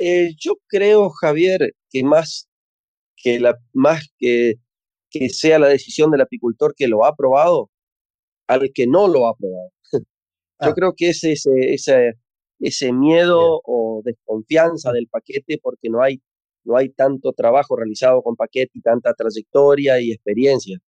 Eh, 0.00 0.34
yo 0.38 0.54
creo, 0.66 1.10
Javier, 1.10 1.74
que 1.90 2.02
más 2.02 2.48
que, 3.16 3.38
la, 3.38 3.56
más 3.72 4.08
que, 4.18 4.54
que 5.10 5.28
sea 5.28 5.58
la 5.58 5.68
decisión 5.68 6.10
del 6.10 6.22
apicultor 6.22 6.74
que 6.74 6.88
lo 6.88 7.04
ha 7.04 7.14
probado, 7.14 7.70
al 8.48 8.70
que 8.74 8.86
no 8.86 9.08
lo 9.08 9.28
ha 9.28 9.36
probado. 9.36 9.70
Yo 9.92 10.70
ah. 10.70 10.74
creo 10.74 10.94
que 10.96 11.10
es 11.10 11.22
ese, 11.24 11.74
ese, 11.74 12.14
ese 12.60 12.92
miedo 12.92 13.60
o 13.64 14.02
desconfianza 14.04 14.92
del 14.92 15.08
paquete 15.08 15.58
porque 15.62 15.90
no 15.90 16.02
hay, 16.02 16.20
no 16.64 16.76
hay 16.76 16.88
tanto 16.90 17.32
trabajo 17.32 17.76
realizado 17.76 18.22
con 18.22 18.36
paquete 18.36 18.72
y 18.74 18.80
tanta 18.80 19.14
trayectoria 19.14 20.00
y 20.00 20.12
experiencia 20.12 20.80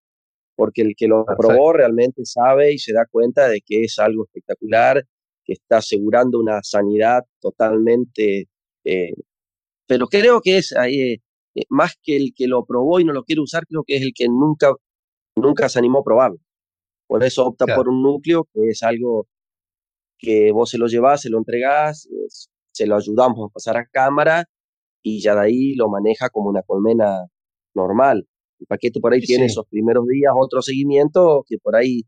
porque 0.61 0.83
el 0.83 0.93
que 0.95 1.07
lo 1.07 1.25
probó 1.25 1.73
realmente 1.73 2.23
sabe 2.23 2.73
y 2.73 2.77
se 2.77 2.93
da 2.93 3.07
cuenta 3.09 3.47
de 3.47 3.61
que 3.61 3.81
es 3.81 3.97
algo 3.97 4.25
espectacular, 4.25 5.03
que 5.43 5.53
está 5.53 5.77
asegurando 5.77 6.39
una 6.39 6.61
sanidad 6.61 7.23
totalmente, 7.39 8.47
eh, 8.85 9.13
pero 9.87 10.07
creo 10.07 10.41
que 10.41 10.57
es 10.57 10.71
eh, 10.73 11.21
eh, 11.55 11.63
más 11.69 11.95
que 12.01 12.15
el 12.15 12.33
que 12.35 12.47
lo 12.47 12.65
probó 12.65 12.99
y 12.99 13.05
no 13.05 13.13
lo 13.13 13.23
quiere 13.23 13.41
usar, 13.41 13.65
creo 13.67 13.83
que 13.85 13.97
es 13.97 14.01
el 14.01 14.13
que 14.15 14.27
nunca, 14.27 14.73
nunca 15.35 15.69
se 15.69 15.79
animó 15.79 15.99
a 15.99 16.03
probarlo. 16.03 16.39
Por 17.07 17.23
eso 17.23 17.45
opta 17.45 17.65
por 17.75 17.89
un 17.89 18.01
núcleo, 18.01 18.47
que 18.53 18.69
es 18.69 18.83
algo 18.83 19.27
que 20.17 20.51
vos 20.51 20.69
se 20.69 20.77
lo 20.77 20.87
llevás, 20.87 21.21
se 21.21 21.29
lo 21.29 21.39
entregás, 21.39 22.07
se 22.71 22.87
lo 22.87 22.95
ayudamos 22.95 23.49
a 23.49 23.53
pasar 23.53 23.77
a 23.77 23.85
cámara 23.85 24.45
y 25.03 25.21
ya 25.21 25.35
de 25.35 25.41
ahí 25.41 25.75
lo 25.75 25.89
maneja 25.89 26.29
como 26.29 26.49
una 26.49 26.61
colmena 26.63 27.27
normal. 27.73 28.27
El 28.59 28.67
paquete 28.67 28.99
por 28.99 29.13
ahí 29.13 29.21
tiene 29.21 29.45
esos 29.45 29.65
primeros 29.67 30.07
días 30.07 30.31
otro 30.37 30.61
seguimiento 30.61 31.43
que 31.47 31.57
por 31.57 31.75
ahí 31.75 32.03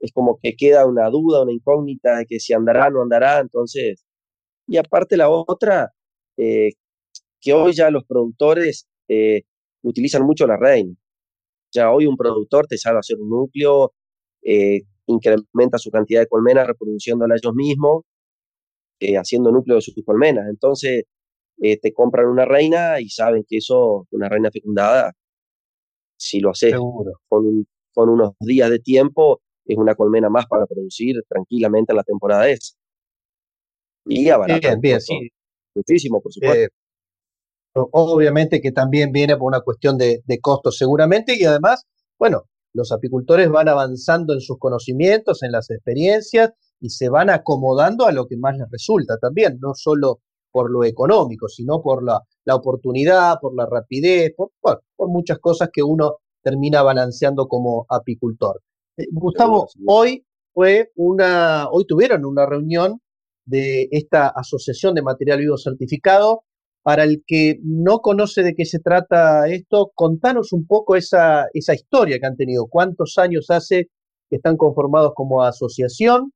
es 0.00 0.12
como 0.12 0.38
que 0.40 0.54
queda 0.54 0.86
una 0.86 1.08
duda, 1.08 1.42
una 1.42 1.52
incógnita 1.52 2.18
de 2.18 2.26
que 2.26 2.38
si 2.38 2.52
andará 2.52 2.88
o 2.88 2.90
no 2.90 3.02
andará. 3.02 3.40
Entonces, 3.40 4.04
y 4.66 4.76
aparte 4.76 5.16
la 5.16 5.30
otra, 5.30 5.93
eh, 6.36 6.72
que 7.40 7.52
hoy 7.52 7.72
ya 7.72 7.90
los 7.90 8.04
productores 8.04 8.86
eh, 9.08 9.42
utilizan 9.82 10.24
mucho 10.24 10.46
la 10.46 10.56
reina. 10.56 10.94
Ya 11.72 11.90
hoy 11.92 12.06
un 12.06 12.16
productor 12.16 12.66
te 12.66 12.78
sabe 12.78 12.98
hacer 12.98 13.18
un 13.20 13.28
núcleo, 13.28 13.92
eh, 14.42 14.82
incrementa 15.06 15.78
su 15.78 15.90
cantidad 15.90 16.20
de 16.20 16.26
colmenas 16.28 16.66
reproduciéndola 16.66 17.36
ellos 17.36 17.54
mismos 17.54 18.04
haciendo 19.18 19.52
núcleo 19.52 19.76
de 19.76 19.82
sus 19.82 19.94
colmenas. 20.02 20.46
Entonces, 20.48 21.04
te 21.58 21.92
compran 21.92 22.26
una 22.26 22.46
reina 22.46 23.00
y 23.00 23.10
saben 23.10 23.44
que 23.46 23.58
eso, 23.58 24.06
una 24.12 24.30
reina 24.30 24.50
fecundada, 24.50 25.12
si 26.16 26.40
lo 26.40 26.50
haces 26.50 26.74
con, 27.28 27.66
con, 27.92 28.08
unos 28.08 28.32
días 28.40 28.70
de 28.70 28.78
tiempo, 28.78 29.42
es 29.66 29.76
una 29.76 29.94
colmena 29.94 30.30
más 30.30 30.46
para 30.46 30.64
producir 30.64 31.22
tranquilamente 31.28 31.92
en 31.92 31.96
la 31.96 32.02
temporada 32.02 32.48
es. 32.48 32.78
Y 34.06 34.28
abarata 34.28 34.76
bien, 34.76 35.00
sí. 35.00 35.30
Muchísimo, 35.74 36.20
por 36.20 36.32
supuesto. 36.32 36.74
obviamente 37.74 38.60
que 38.60 38.72
también 38.72 39.12
viene 39.12 39.36
por 39.36 39.48
una 39.48 39.60
cuestión 39.60 39.98
de, 39.98 40.22
de 40.24 40.40
costos 40.40 40.76
seguramente 40.76 41.36
y 41.38 41.44
además, 41.44 41.86
bueno, 42.18 42.44
los 42.72 42.90
apicultores 42.92 43.48
van 43.50 43.68
avanzando 43.68 44.34
en 44.34 44.40
sus 44.40 44.58
conocimientos, 44.58 45.42
en 45.42 45.52
las 45.52 45.70
experiencias 45.70 46.52
y 46.80 46.90
se 46.90 47.08
van 47.08 47.30
acomodando 47.30 48.06
a 48.06 48.12
lo 48.12 48.26
que 48.26 48.36
más 48.36 48.56
les 48.56 48.68
resulta 48.70 49.16
también, 49.18 49.58
no 49.60 49.74
solo 49.74 50.20
por 50.50 50.70
lo 50.70 50.84
económico, 50.84 51.48
sino 51.48 51.82
por 51.82 52.04
la, 52.04 52.20
oportunidad, 52.52 53.38
por 53.40 53.56
la 53.56 53.66
rapidez, 53.66 54.32
por, 54.36 54.50
por 54.60 55.08
muchas 55.08 55.38
cosas 55.38 55.68
que 55.72 55.82
uno 55.82 56.18
termina 56.42 56.82
balanceando 56.82 57.48
como 57.48 57.86
apicultor. 57.88 58.60
Eh, 58.96 59.06
Gustavo, 59.10 59.66
hoy 59.86 60.24
fue 60.52 60.92
una, 60.94 61.68
hoy 61.70 61.86
tuvieron 61.86 62.24
una 62.24 62.46
reunión 62.46 63.00
de 63.44 63.88
esta 63.90 64.28
Asociación 64.28 64.94
de 64.94 65.02
Material 65.02 65.40
Vivo 65.40 65.56
Certificado. 65.56 66.42
Para 66.82 67.04
el 67.04 67.22
que 67.26 67.58
no 67.62 68.00
conoce 68.00 68.42
de 68.42 68.54
qué 68.54 68.66
se 68.66 68.78
trata 68.78 69.48
esto, 69.48 69.90
contanos 69.94 70.52
un 70.52 70.66
poco 70.66 70.96
esa, 70.96 71.46
esa 71.54 71.74
historia 71.74 72.18
que 72.18 72.26
han 72.26 72.36
tenido. 72.36 72.66
¿Cuántos 72.66 73.16
años 73.16 73.46
hace 73.48 73.88
que 74.28 74.36
están 74.36 74.58
conformados 74.58 75.12
como 75.14 75.42
asociación? 75.42 76.32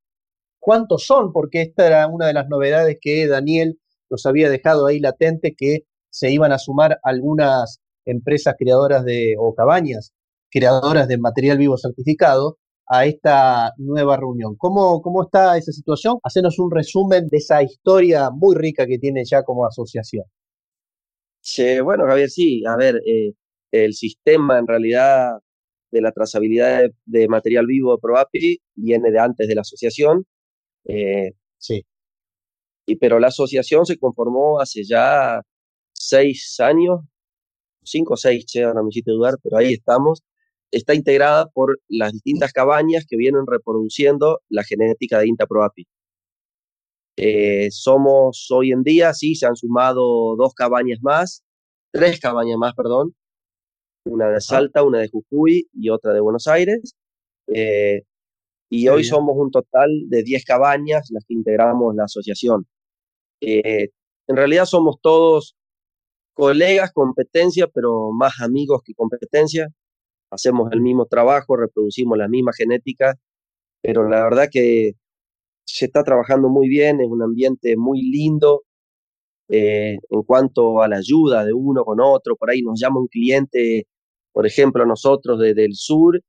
¿Cuántos 0.58 1.04
son? 1.04 1.32
Porque 1.32 1.60
esta 1.60 1.86
era 1.86 2.06
una 2.06 2.26
de 2.26 2.32
las 2.32 2.48
novedades 2.48 2.96
que 2.98 3.26
Daniel 3.26 3.78
nos 4.08 4.24
había 4.24 4.48
dejado 4.48 4.86
ahí 4.86 5.00
latente, 5.00 5.54
que 5.54 5.80
se 6.10 6.30
iban 6.30 6.52
a 6.52 6.58
sumar 6.58 6.98
algunas 7.02 7.80
empresas 8.06 8.54
creadoras 8.58 9.04
de, 9.04 9.34
o 9.38 9.54
cabañas 9.54 10.12
creadoras 10.50 11.08
de 11.08 11.18
material 11.18 11.58
vivo 11.58 11.76
certificado 11.76 12.58
a 12.88 13.07
esta 13.07 13.73
nueva 13.76 14.16
reunión. 14.16 14.57
¿Cómo, 14.57 15.02
cómo 15.02 15.23
está 15.25 15.57
esa 15.59 15.73
situación? 15.73 16.18
Hacenos 16.23 16.59
un 16.59 16.71
resumen 16.71 17.28
de 17.28 17.37
esa 17.38 17.62
historia 17.62 18.30
muy 18.30 18.57
rica 18.57 18.87
que 18.87 18.99
tiene 18.99 19.25
ya 19.25 19.42
como 19.42 19.66
asociación. 19.66 20.25
Sí, 21.40 21.80
bueno, 21.80 22.04
Javier, 22.07 22.30
sí, 22.30 22.64
a 22.66 22.76
ver, 22.76 22.97
eh, 23.07 23.33
el 23.73 23.95
sistema 23.95 24.59
en 24.59 24.66
realidad 24.66 25.38
de 25.90 26.00
la 26.02 26.12
trazabilidad 26.12 26.83
de, 27.07 27.28
material 27.28 27.66
vivo 27.66 27.92
de 27.92 28.00
ProAPI 28.00 28.61
viene 28.75 29.11
de 29.11 29.18
antes 29.18 29.49
de 29.49 29.54
la 29.54 29.62
asociación. 29.62 30.26
Eh, 30.85 31.33
sí. 31.59 31.85
Y, 32.87 32.97
pero 32.97 33.18
la 33.18 33.28
asociación 33.28 33.87
se 33.87 33.99
conformó 33.99 34.61
hace 34.61 34.83
ya 34.85 35.42
seis 35.92 36.59
años, 36.61 37.00
cinco 37.83 38.14
o 38.14 38.16
seis, 38.16 38.47
che, 38.47 38.64
ahora 38.64 38.83
me 38.83 38.88
hiciste 38.90 39.11
dudar, 39.11 39.37
pero 39.42 39.59
ahí 39.59 39.75
estamos 39.75 40.23
está 40.70 40.94
integrada 40.94 41.46
por 41.48 41.80
las 41.88 42.12
distintas 42.12 42.52
cabañas 42.52 43.06
que 43.08 43.16
vienen 43.16 43.46
reproduciendo 43.46 44.40
la 44.48 44.64
genética 44.64 45.18
de 45.18 45.28
INTA 45.28 45.46
ProAPI. 45.46 45.87
Eh, 47.16 47.70
somos 47.70 48.46
hoy 48.50 48.70
en 48.72 48.82
día, 48.82 49.12
sí, 49.12 49.34
se 49.34 49.46
han 49.46 49.56
sumado 49.56 50.37
dos 50.37 50.54
cabañas 50.54 51.00
más, 51.02 51.42
tres 51.90 52.20
cabañas 52.20 52.58
más, 52.58 52.75
perdón, 52.75 53.14
una 54.04 54.30
de 54.30 54.40
Salta, 54.40 54.82
una 54.84 55.00
de 55.00 55.08
Jujuy 55.08 55.68
y 55.72 55.90
otra 55.90 56.12
de 56.12 56.20
Buenos 56.20 56.46
Aires. 56.46 56.94
Eh, 57.48 58.02
y 58.70 58.88
hoy 58.88 59.04
somos 59.04 59.37
un 59.37 59.50
total 59.50 59.88
de 60.08 60.22
10 60.22 60.44
cabañas 60.44 61.08
las 61.10 61.25
que 61.25 61.34
integramos 61.34 61.94
la 61.94 62.04
asociación. 62.04 62.66
Eh, 63.40 63.88
en 64.26 64.37
realidad 64.37 64.66
somos 64.66 65.00
todos 65.00 65.56
colegas, 66.34 66.92
competencia, 66.92 67.66
pero 67.66 68.12
más 68.12 68.40
amigos 68.40 68.82
que 68.84 68.95
competencia 68.95 69.69
hacemos 70.30 70.71
el 70.73 70.80
mismo 70.80 71.06
trabajo, 71.06 71.56
reproducimos 71.56 72.19
la 72.19 72.28
misma 72.28 72.52
genética, 72.52 73.14
pero 73.82 74.08
la 74.08 74.25
verdad 74.25 74.49
que 74.50 74.93
se 75.64 75.86
está 75.86 76.04
trabajando 76.04 76.49
muy 76.49 76.69
bien, 76.69 77.00
es 77.00 77.08
un 77.08 77.23
ambiente 77.23 77.76
muy 77.76 78.02
lindo 78.02 78.62
eh, 79.49 79.99
en 80.10 80.23
cuanto 80.23 80.82
a 80.82 80.88
la 80.88 80.97
ayuda 80.99 81.45
de 81.45 81.52
uno 81.52 81.84
con 81.84 82.00
otro, 82.00 82.36
por 82.36 82.50
ahí 82.50 82.62
nos 82.62 82.80
llama 82.80 83.00
un 83.00 83.08
cliente, 83.08 83.86
por 84.32 84.47
ejemplo, 84.47 84.84
nosotros 84.86 85.38
desde 85.41 85.64
el 85.64 85.75
sur, 85.75 86.21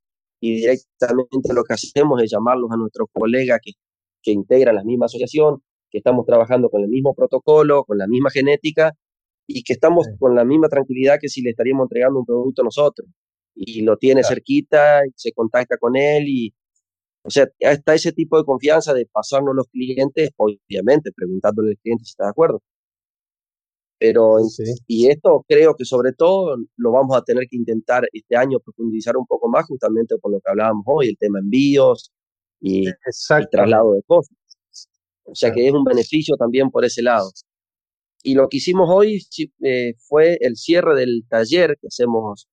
y 0.41 0.55
directamente 0.55 1.53
lo 1.53 1.63
que 1.63 1.73
hacemos 1.73 2.21
es 2.23 2.31
llamarlos 2.31 2.71
a 2.71 2.77
nuestros 2.77 3.09
colegas 3.11 3.59
que, 3.63 3.73
que 4.21 4.31
integran 4.31 4.75
la 4.75 4.83
misma 4.83 5.07
asociación, 5.07 5.61
que 5.91 5.97
estamos 5.99 6.25
trabajando 6.25 6.69
con 6.69 6.81
el 6.83 6.89
mismo 6.89 7.13
protocolo, 7.13 7.83
con 7.85 7.97
la 7.97 8.07
misma 8.07 8.29
genética, 8.29 8.93
y 9.47 9.63
que 9.63 9.73
estamos 9.73 10.07
con 10.19 10.35
la 10.35 10.45
misma 10.45 10.69
tranquilidad 10.69 11.17
que 11.19 11.27
si 11.29 11.41
le 11.41 11.51
estaríamos 11.51 11.85
entregando 11.85 12.19
un 12.19 12.25
producto 12.25 12.61
a 12.61 12.65
nosotros 12.65 13.07
y 13.59 13.81
lo 13.81 13.97
tiene 13.97 14.23
cerquita, 14.23 15.05
y 15.05 15.11
se 15.15 15.33
contacta 15.33 15.77
con 15.77 15.97
él 15.97 16.25
y, 16.27 16.53
o 17.23 17.29
sea, 17.29 17.47
está 17.59 17.93
ese 17.95 18.13
tipo 18.13 18.37
de 18.37 18.45
confianza 18.45 18.93
de 18.93 19.05
pasarnos 19.11 19.55
los 19.55 19.67
clientes, 19.67 20.31
obviamente, 20.37 21.11
preguntándole 21.11 21.71
al 21.71 21.77
cliente 21.77 22.05
si 22.05 22.11
está 22.11 22.25
de 22.25 22.29
acuerdo. 22.31 22.61
Pero, 23.99 24.37
y 24.87 25.09
esto 25.09 25.43
creo 25.45 25.75
que 25.75 25.83
sobre 25.83 26.13
todo 26.13 26.55
lo 26.77 26.91
vamos 26.91 27.17
a 27.17 27.21
tener 27.21 27.47
que 27.49 27.57
intentar 27.57 28.07
este 28.13 28.37
año 28.37 28.59
profundizar 28.61 29.17
un 29.17 29.25
poco 29.27 29.49
más, 29.49 29.65
justamente 29.65 30.17
por 30.19 30.31
lo 30.31 30.39
que 30.39 30.49
hablábamos 30.49 30.85
hoy, 30.87 31.09
el 31.09 31.17
tema 31.17 31.39
envíos 31.39 32.11
y, 32.61 32.85
traslado 33.51 33.93
de 33.93 34.03
cosas. 34.03 34.35
O 35.25 35.35
sea 35.35 35.51
que 35.51 35.67
es 35.67 35.73
un 35.73 35.83
beneficio 35.83 36.35
también 36.37 36.71
por 36.71 36.85
ese 36.85 37.01
lado. 37.01 37.29
Y 38.23 38.35
lo 38.35 38.47
que 38.49 38.57
hicimos 38.57 38.89
hoy 38.89 39.21
eh, 39.63 39.93
fue 39.97 40.37
el 40.41 40.55
cierre 40.55 40.95
del 40.95 41.25
taller 41.29 41.77
que 41.79 41.87
hacemos 41.87 42.47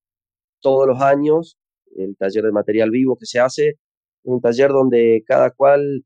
todos 0.67 0.89
los 0.89 1.01
años, 1.01 1.57
el 1.97 2.17
taller 2.17 2.43
de 2.43 2.51
material 2.51 2.91
vivo 2.91 3.17
que 3.17 3.25
se 3.25 3.39
hace, 3.39 3.75
un 4.25 4.41
taller 4.41 4.71
donde 4.71 5.23
cada 5.25 5.53
cual, 5.53 6.05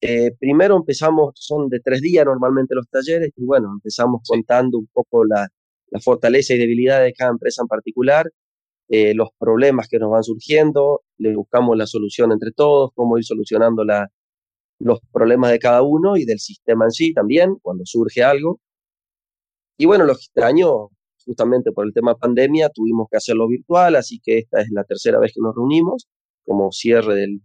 eh, 0.00 0.32
primero 0.40 0.76
empezamos, 0.76 1.30
son 1.36 1.68
de 1.68 1.78
tres 1.78 2.00
días 2.00 2.26
normalmente 2.26 2.74
los 2.74 2.88
talleres, 2.88 3.30
y 3.36 3.44
bueno, 3.44 3.68
empezamos 3.72 4.22
contando 4.26 4.78
un 4.78 4.88
poco 4.92 5.24
la, 5.24 5.46
la 5.90 6.00
fortaleza 6.00 6.54
y 6.54 6.58
debilidad 6.58 7.00
de 7.04 7.12
cada 7.12 7.30
empresa 7.30 7.62
en 7.62 7.68
particular, 7.68 8.26
eh, 8.88 9.14
los 9.14 9.28
problemas 9.38 9.86
que 9.88 10.00
nos 10.00 10.10
van 10.10 10.24
surgiendo, 10.24 11.02
le 11.18 11.36
buscamos 11.36 11.76
la 11.76 11.86
solución 11.86 12.32
entre 12.32 12.50
todos, 12.50 12.90
cómo 12.96 13.16
ir 13.16 13.24
solucionando 13.24 13.84
la, 13.84 14.08
los 14.80 14.98
problemas 15.12 15.52
de 15.52 15.60
cada 15.60 15.82
uno 15.82 16.16
y 16.16 16.24
del 16.24 16.40
sistema 16.40 16.86
en 16.86 16.90
sí 16.90 17.12
también, 17.14 17.54
cuando 17.62 17.84
surge 17.86 18.24
algo. 18.24 18.58
Y 19.78 19.86
bueno, 19.86 20.04
los 20.04 20.20
este 20.22 20.42
año 20.42 20.88
justamente 21.28 21.72
por 21.72 21.86
el 21.86 21.92
tema 21.92 22.14
pandemia 22.14 22.70
tuvimos 22.70 23.06
que 23.10 23.18
hacerlo 23.18 23.46
virtual, 23.48 23.96
así 23.96 24.18
que 24.24 24.38
esta 24.38 24.62
es 24.62 24.68
la 24.70 24.82
tercera 24.84 25.18
vez 25.20 25.32
que 25.34 25.42
nos 25.42 25.54
reunimos 25.54 26.08
como 26.46 26.72
cierre 26.72 27.14
del, 27.14 27.42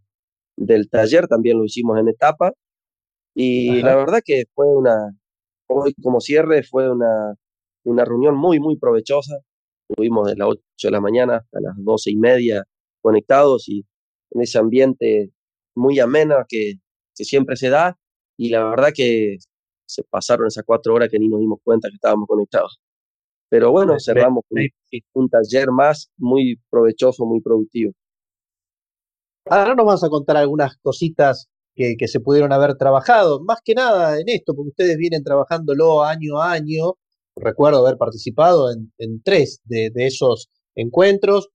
del 0.56 0.90
taller, 0.90 1.28
también 1.28 1.58
lo 1.58 1.66
hicimos 1.66 2.00
en 2.00 2.08
etapa. 2.08 2.54
Y 3.36 3.82
la 3.82 3.96
verdad 3.96 4.22
que 4.24 4.44
fue 4.56 4.68
una, 4.74 5.12
hoy 5.68 5.94
como 6.02 6.22
cierre 6.22 6.64
fue 6.64 6.90
una, 6.90 7.36
una 7.84 8.06
reunión 8.06 8.36
muy, 8.38 8.60
muy 8.60 8.78
provechosa. 8.78 9.36
Estuvimos 9.90 10.30
de 10.30 10.38
las 10.38 10.48
8 10.48 10.62
de 10.84 10.92
la 10.92 11.02
mañana 11.02 11.38
hasta 11.38 11.60
las 11.60 11.74
12 11.78 12.12
y 12.12 12.16
media 12.16 12.64
conectados 13.02 13.68
y 13.68 13.86
en 14.32 14.42
ese 14.42 14.60
ambiente 14.60 15.32
muy 15.76 16.00
amena 16.00 16.46
que, 16.48 16.76
que 17.16 17.26
siempre 17.26 17.58
se 17.58 17.70
da. 17.70 18.00
Y 18.38 18.50
la 18.50 18.64
verdad 18.64 18.92
que 18.96 19.38
se 19.86 20.04
pasaron 20.04 20.48
esas 20.48 20.64
cuatro 20.66 20.94
horas 20.94 21.10
que 21.10 21.20
ni 21.20 21.28
nos 21.28 21.42
dimos 21.42 21.60
cuenta 21.64 21.90
que 21.90 21.96
estábamos 21.96 22.28
conectados. 22.28 22.80
Pero 23.54 23.72
bueno, 23.72 23.98
cerramos 24.00 24.44
con 24.50 24.64
un 25.14 25.30
taller 25.30 25.70
más 25.70 26.10
muy 26.18 26.60
provechoso, 26.72 27.24
muy 27.24 27.40
productivo. 27.40 27.92
Ahora 29.46 29.76
nos 29.76 29.86
vamos 29.86 30.04
a 30.04 30.10
contar 30.10 30.38
algunas 30.38 30.76
cositas 30.78 31.50
que, 31.76 31.96
se 32.08 32.20
pudieron 32.20 32.52
haber 32.52 32.78
trabajado, 32.78 33.44
más 33.44 33.60
que 33.64 33.76
nada 33.76 34.20
en 34.20 34.28
esto, 34.28 34.56
porque 34.56 34.70
ustedes 34.70 34.98
vienen 34.98 35.24
trabajándolo 35.24 36.04
año 36.04 36.42
a 36.42 36.54
año. 36.54 36.94
Recuerdo 37.36 37.86
haber 37.86 38.00
participado 38.00 38.72
en, 38.72 39.22
tres 39.22 39.62
de, 39.66 39.92
esos 39.98 40.50
encuentros. 40.74 41.50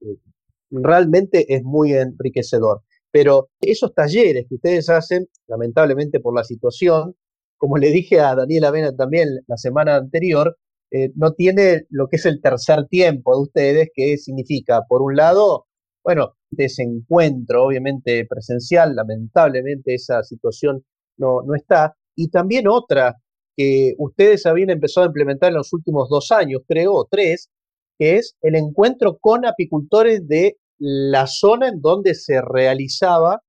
Realmente 0.71 1.53
es 1.53 1.65
muy 1.65 1.95
enriquecedor. 1.95 2.83
Pero 3.11 3.49
esos 3.61 3.93
talleres 3.93 4.47
que 4.49 4.55
ustedes 4.55 4.89
hacen, 4.89 5.27
lamentablemente 5.49 6.21
por 6.21 6.33
la 6.33 6.45
situación, 6.45 7.17
como 7.57 7.77
le 7.77 7.91
dije 7.91 8.21
a 8.21 8.37
Daniel 8.37 8.67
Avena 8.67 8.95
también 8.95 9.41
la 9.49 9.57
semana 9.57 9.97
anterior, 9.97 10.57
eh, 10.91 11.11
no 11.17 11.33
tiene 11.33 11.87
lo 11.91 12.09
que 12.09 12.17
es 12.17 12.27
el 12.27 12.41
tercer 12.41 12.87
tiempo 12.89 13.35
de 13.35 13.43
ustedes, 13.43 13.89
que 13.95 14.17
significa, 14.17 14.83
por 14.89 15.03
un 15.03 15.17
lado, 15.17 15.67
bueno, 16.05 16.35
desencuentro 16.51 17.65
obviamente 17.65 18.27
presencial, 18.27 18.95
lamentablemente 18.95 19.95
esa 19.95 20.23
situación 20.23 20.85
no, 21.19 21.43
no 21.43 21.55
está, 21.55 21.95
y 22.15 22.29
también 22.31 22.69
otra 22.69 23.17
que 23.57 23.95
ustedes 23.99 24.47
habían 24.47 24.71
empezado 24.71 25.05
a 25.05 25.09
implementar 25.09 25.51
en 25.51 25.57
los 25.57 25.73
últimos 25.73 26.09
dos 26.09 26.31
años, 26.31 26.63
creo, 26.67 26.95
o 26.95 27.09
tres, 27.11 27.51
que 27.99 28.17
es 28.17 28.37
el 28.41 28.55
encuentro 28.55 29.19
con 29.19 29.45
apicultores 29.45 30.27
de 30.27 30.59
la 30.79 31.27
zona 31.27 31.69
en 31.69 31.81
donde 31.81 32.15
se 32.15 32.41
realizaba 32.41 33.43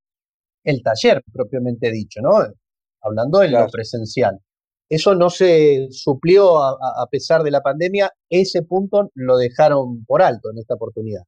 el 0.63 0.81
taller, 0.81 1.23
propiamente 1.31 1.91
dicho, 1.91 2.21
¿no? 2.21 2.31
hablando 3.01 3.43
en 3.43 3.51
lo 3.53 3.67
presencial. 3.67 4.39
Eso 4.89 5.13
no 5.13 5.29
se 5.29 5.87
suplió 5.91 6.57
a, 6.57 7.07
pesar 7.11 7.43
de 7.43 7.51
la 7.51 7.61
pandemia, 7.61 8.11
ese 8.27 8.63
punto 8.63 9.11
lo 9.13 9.37
dejaron 9.37 10.03
por 10.05 10.23
alto 10.23 10.49
en 10.51 10.57
esta 10.57 10.73
oportunidad. 10.73 11.21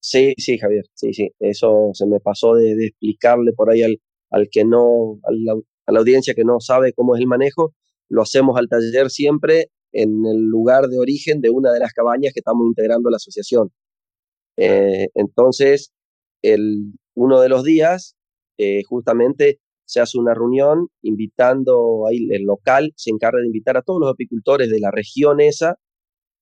Sí, 0.00 0.32
sí, 0.38 0.56
Javier, 0.58 0.86
sí, 0.94 1.12
sí, 1.12 1.30
eso 1.38 1.90
se 1.92 2.06
me 2.06 2.18
pasó 2.18 2.54
de, 2.54 2.86
explicarle 2.86 3.52
por 3.52 3.70
ahí 3.70 3.82
al, 3.82 4.00
al 4.30 4.48
que 4.50 4.64
no, 4.64 5.20
a 5.24 5.92
la, 5.92 5.98
audiencia 5.98 6.34
que 6.34 6.44
no 6.44 6.60
sabe 6.60 6.94
cómo 6.94 7.14
es 7.14 7.20
el 7.20 7.26
manejo, 7.26 7.74
lo 8.08 8.22
hacemos 8.22 8.56
al 8.56 8.68
taller 8.68 9.10
siempre 9.10 9.70
en 9.92 10.24
el 10.24 10.46
lugar 10.46 10.86
de 10.88 10.98
origen 10.98 11.42
de 11.42 11.50
una 11.50 11.72
de 11.72 11.80
las 11.80 11.92
cabañas 11.92 12.32
que 12.32 12.40
estamos 12.40 12.66
integrando 12.66 13.10
la 13.10 13.16
asociación. 13.16 13.70
Eh, 14.56 15.08
entonces, 15.14 15.92
el, 16.42 16.92
uno 17.14 17.40
de 17.40 17.48
los 17.50 17.64
días, 17.64 18.16
eh, 18.56 18.82
justamente 18.84 19.60
se 19.88 20.00
hace 20.00 20.18
una 20.18 20.34
reunión 20.34 20.88
invitando, 21.00 22.06
ahí 22.06 22.28
el 22.30 22.42
local 22.42 22.92
se 22.94 23.10
encarga 23.10 23.40
de 23.40 23.46
invitar 23.46 23.78
a 23.78 23.82
todos 23.82 23.98
los 24.00 24.10
apicultores 24.10 24.70
de 24.70 24.80
la 24.80 24.90
región 24.90 25.40
esa, 25.40 25.76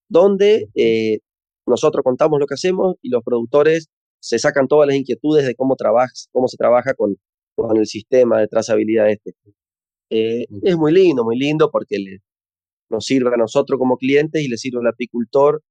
donde 0.08 0.68
eh, 0.74 1.20
nosotros 1.64 2.02
contamos 2.02 2.40
lo 2.40 2.46
que 2.46 2.54
hacemos 2.54 2.96
y 3.02 3.10
los 3.10 3.22
productores 3.22 3.88
se 4.20 4.40
sacan 4.40 4.66
todas 4.66 4.88
las 4.88 4.96
inquietudes 4.96 5.46
de 5.46 5.54
cómo, 5.54 5.76
trabaja, 5.76 6.12
cómo 6.32 6.48
se 6.48 6.56
trabaja 6.56 6.94
con, 6.94 7.16
con 7.54 7.76
el 7.76 7.86
sistema 7.86 8.40
de 8.40 8.48
trazabilidad 8.48 9.10
este. 9.10 9.34
Eh, 10.10 10.46
es 10.62 10.76
muy 10.76 10.92
lindo, 10.92 11.24
muy 11.24 11.38
lindo 11.38 11.70
porque 11.70 11.98
nos 12.90 13.06
sirve 13.06 13.32
a 13.32 13.36
nosotros 13.36 13.78
como 13.78 13.96
clientes 13.96 14.42
y 14.42 14.48
le 14.48 14.56
sirve 14.56 14.80
al 14.80 14.88
apicultor 14.88 15.62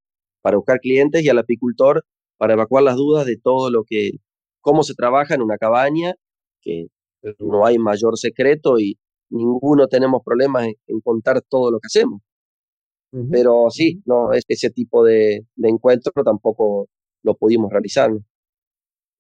para 0.42 0.56
buscar 0.56 0.80
clientes 0.80 1.24
y 1.26 1.30
al 1.30 1.40
apicultor 1.40 2.06
para 2.38 2.54
evacuar 2.54 2.84
las 2.84 2.96
dudas 2.96 3.26
de 3.26 3.38
todo 3.38 3.70
lo 3.70 3.84
que, 3.84 4.12
cómo 4.62 4.84
se 4.84 4.94
trabaja 4.94 5.36
en 5.36 5.42
una 5.42 5.58
cabaña, 5.58 6.16
que 6.62 6.88
no 7.40 7.66
hay 7.66 7.78
mayor 7.78 8.18
secreto 8.18 8.80
y 8.80 8.98
ninguno 9.30 9.88
tenemos 9.88 10.22
problemas 10.24 10.68
en, 10.88 11.02
contar 11.02 11.42
todo 11.42 11.72
lo 11.72 11.80
que 11.80 11.88
hacemos. 11.88 12.22
Pero 13.32 13.68
sí, 13.70 14.02
no, 14.06 14.32
ese 14.34 14.72
tipo 14.72 15.02
de, 15.06 15.46
encuentro 15.64 16.12
tampoco 16.26 16.90
lo 17.24 17.36
pudimos 17.36 17.72
realizar. 17.72 18.12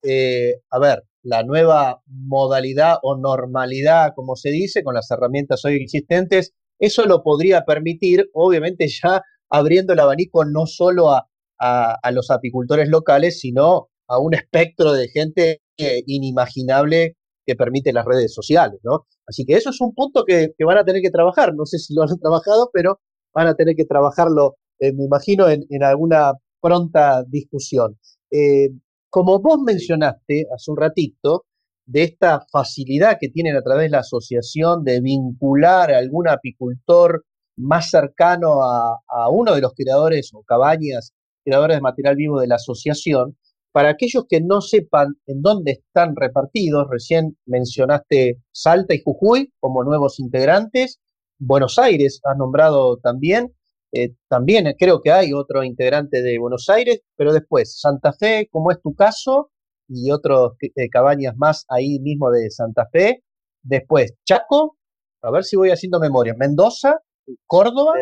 Eh, 0.04 0.56
a 0.70 0.80
ver, 0.80 1.04
la 1.24 1.44
nueva 1.44 2.02
modalidad 2.06 2.98
o 3.04 3.18
normalidad, 3.18 4.12
como 4.14 4.36
se 4.36 4.50
dice, 4.50 4.84
con 4.84 4.96
las 4.96 5.10
herramientas 5.12 5.64
hoy 5.64 5.76
existentes, 5.76 6.54
eso 6.78 7.06
lo 7.06 7.24
podría 7.24 7.64
permitir, 7.64 8.30
obviamente 8.34 8.88
ya 8.90 9.22
abriendo 9.50 9.94
el 9.94 10.00
abanico 10.00 10.44
no 10.44 10.66
solo 10.66 11.12
a, 11.12 11.30
a, 11.58 12.12
los 12.12 12.30
apicultores 12.32 12.90
locales, 12.90 13.40
sino 13.40 13.90
a 14.08 14.20
un 14.20 14.34
espectro 14.34 14.94
de 14.94 15.08
gente 15.08 15.62
eh, 15.78 16.04
inimaginable 16.06 17.16
que 17.46 17.56
permite 17.56 17.94
las 17.94 18.06
redes 18.06 18.34
sociales, 18.34 18.80
¿no? 18.84 19.06
Así 19.28 19.46
que 19.46 19.54
eso 19.54 19.70
es 19.70 19.80
un 19.82 19.94
punto 19.94 20.24
que, 20.26 20.54
van 20.66 20.78
a 20.78 20.86
tener 20.86 21.02
que 21.02 21.12
trabajar. 21.12 21.54
No 21.56 21.66
sé 21.66 21.78
si 21.78 21.94
lo 21.94 22.04
han 22.04 22.10
trabajado, 22.20 22.70
pero 22.74 23.00
van 23.34 23.48
a 23.48 23.56
tener 23.56 23.76
que 23.76 23.86
trabajarlo, 23.86 24.56
eh, 24.80 24.94
me 24.94 25.06
imagino, 25.06 25.48
en, 25.50 25.84
alguna 25.84 26.34
pronta 26.62 27.24
discusión. 27.28 27.98
Eh, 28.32 28.70
como 29.10 29.40
vos 29.40 29.60
mencionaste 29.66 30.48
hace 30.54 30.72
un 30.72 30.78
ratito, 30.78 31.46
de 31.88 32.04
esta 32.04 32.44
facilidad 32.52 33.18
que 33.20 33.30
tienen 33.30 33.56
a 33.56 33.62
través 33.62 33.84
de 33.84 33.90
la 33.90 34.00
asociación 34.00 34.84
de 34.84 35.02
vincular 35.02 35.94
a 35.94 36.00
algún 36.00 36.28
apicultor 36.28 37.24
más 37.58 37.92
cercano 37.92 38.64
a, 38.64 39.00
a 39.08 39.30
uno 39.30 39.54
de 39.54 39.62
los 39.62 39.74
creadores 39.76 40.32
o 40.34 40.42
cabañas, 40.44 41.14
creadores 41.44 41.78
de 41.78 41.82
material 41.82 42.16
vivo 42.16 42.40
de 42.40 42.48
la 42.48 42.56
asociación, 42.56 43.38
para 43.76 43.90
aquellos 43.90 44.24
que 44.30 44.40
no 44.40 44.62
sepan 44.62 45.16
en 45.28 45.42
dónde 45.42 45.74
están 45.74 46.16
repartidos, 46.16 46.88
recién 46.90 47.38
mencionaste 47.46 48.38
Salta 48.54 48.96
y 48.96 49.02
Jujuy 49.04 49.52
como 49.60 49.84
nuevos 49.84 50.18
integrantes, 50.22 51.02
Buenos 51.40 51.78
Aires 51.78 52.22
has 52.24 52.38
nombrado 52.38 52.96
también, 53.04 53.54
eh, 53.92 54.14
también 54.30 54.74
creo 54.80 55.02
que 55.02 55.12
hay 55.12 55.34
otro 55.34 55.62
integrante 55.62 56.22
de 56.22 56.40
Buenos 56.40 56.70
Aires, 56.70 57.02
pero 57.18 57.34
después 57.34 57.78
Santa 57.78 58.14
Fe, 58.14 58.48
como 58.50 58.72
es 58.72 58.82
tu 58.82 58.96
caso, 58.96 59.52
y 59.90 60.10
otros 60.10 60.54
eh, 60.62 60.88
cabañas 60.90 61.36
más 61.36 61.66
ahí 61.68 62.00
mismo 62.00 62.32
de 62.32 62.50
Santa 62.52 62.88
Fe, 62.90 63.26
después 63.62 64.14
Chaco, 64.24 64.78
a 65.22 65.32
ver 65.32 65.44
si 65.44 65.58
voy 65.58 65.72
haciendo 65.72 66.00
memoria, 66.00 66.34
Mendoza, 66.38 67.00
Córdoba. 67.46 67.96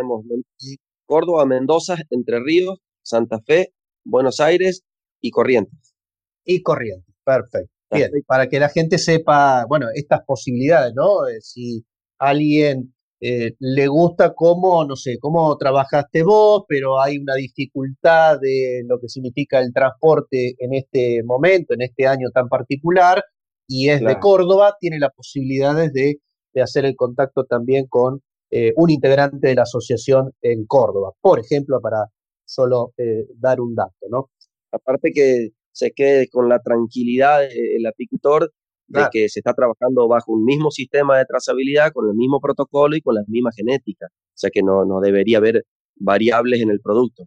Córdoba, 1.07 1.47
Mendoza, 1.47 1.95
Entre 2.11 2.39
Ríos, 2.41 2.77
Santa 3.01 3.39
Fe, 3.47 3.73
Buenos 4.05 4.39
Aires 4.39 4.83
y 5.23 5.31
Corrientes. 5.31 5.95
Y 6.43 6.61
Corrientes, 6.61 7.15
perfecto. 7.23 7.71
Bien, 7.89 8.11
para 8.25 8.47
que 8.47 8.59
la 8.59 8.69
gente 8.69 8.97
sepa, 8.97 9.65
bueno, 9.67 9.87
estas 9.93 10.21
posibilidades, 10.25 10.93
¿no? 10.95 11.27
Eh, 11.27 11.39
si 11.41 11.85
alguien 12.17 12.93
eh, 13.21 13.53
le 13.59 13.87
gusta 13.87 14.33
cómo, 14.33 14.83
no 14.83 14.95
sé, 14.95 15.17
cómo 15.19 15.55
trabajaste 15.57 16.23
vos, 16.23 16.63
pero 16.67 16.99
hay 16.99 17.19
una 17.19 17.35
dificultad 17.35 18.39
de 18.39 18.83
lo 18.87 18.99
que 18.99 19.07
significa 19.07 19.59
el 19.59 19.71
transporte 19.71 20.55
en 20.57 20.73
este 20.73 21.23
momento, 21.23 21.75
en 21.75 21.83
este 21.83 22.07
año 22.07 22.29
tan 22.33 22.49
particular, 22.49 23.23
y 23.67 23.89
es 23.89 24.01
de 24.01 24.19
Córdoba, 24.19 24.75
tiene 24.79 24.99
las 24.99 25.13
posibilidades 25.15 25.93
de, 25.93 26.19
hacer 26.61 26.85
el 26.85 26.95
contacto 26.95 27.45
también 27.45 27.85
con 27.87 28.21
eh, 28.51 28.73
un 28.75 28.89
integrante 28.89 29.47
de 29.47 29.55
la 29.55 29.63
asociación 29.63 30.31
en 30.41 30.65
Córdoba, 30.65 31.11
por 31.21 31.39
ejemplo, 31.39 31.79
para 31.79 32.07
solo 32.45 32.91
dar 33.39 33.61
un 33.61 33.73
dato, 33.73 34.05
¿no? 34.09 34.29
Aparte 34.73 35.11
que 35.13 35.49
se 35.71 35.91
quede 35.91 36.27
con 36.29 36.49
la 36.49 36.59
tranquilidad 36.59 37.41
del 37.41 37.85
apicultor 37.85 38.51
de 38.87 39.07
que 39.11 39.29
se 39.29 39.39
está 39.39 39.53
trabajando 39.53 40.07
bajo 40.07 40.33
un 40.33 40.43
mismo 40.43 40.69
sistema 40.69 41.17
de 41.17 41.25
trazabilidad, 41.25 41.91
con 41.91 42.07
el 42.07 42.15
mismo 42.15 42.39
protocolo 42.39 42.95
y 42.95 43.01
con 43.01 43.15
la 43.15 43.23
misma 43.27 43.51
genética. 43.55 44.07
O 44.11 44.35
sea 44.35 44.49
que 44.51 44.61
no, 44.61 44.85
no 44.85 44.99
debería 44.99 45.37
haber 45.37 45.65
variables 45.95 46.61
en 46.61 46.69
el 46.69 46.79
producto. 46.79 47.25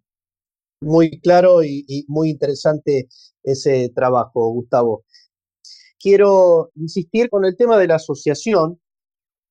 Muy 0.80 1.18
claro 1.20 1.64
y, 1.64 2.04
muy 2.08 2.30
interesante 2.30 3.08
ese 3.42 3.90
trabajo, 3.94 4.52
Gustavo. 4.52 5.04
Quiero 5.98 6.70
insistir 6.74 7.30
con 7.30 7.44
el 7.44 7.56
tema 7.56 7.78
de 7.78 7.88
la 7.88 7.96
asociación, 7.96 8.78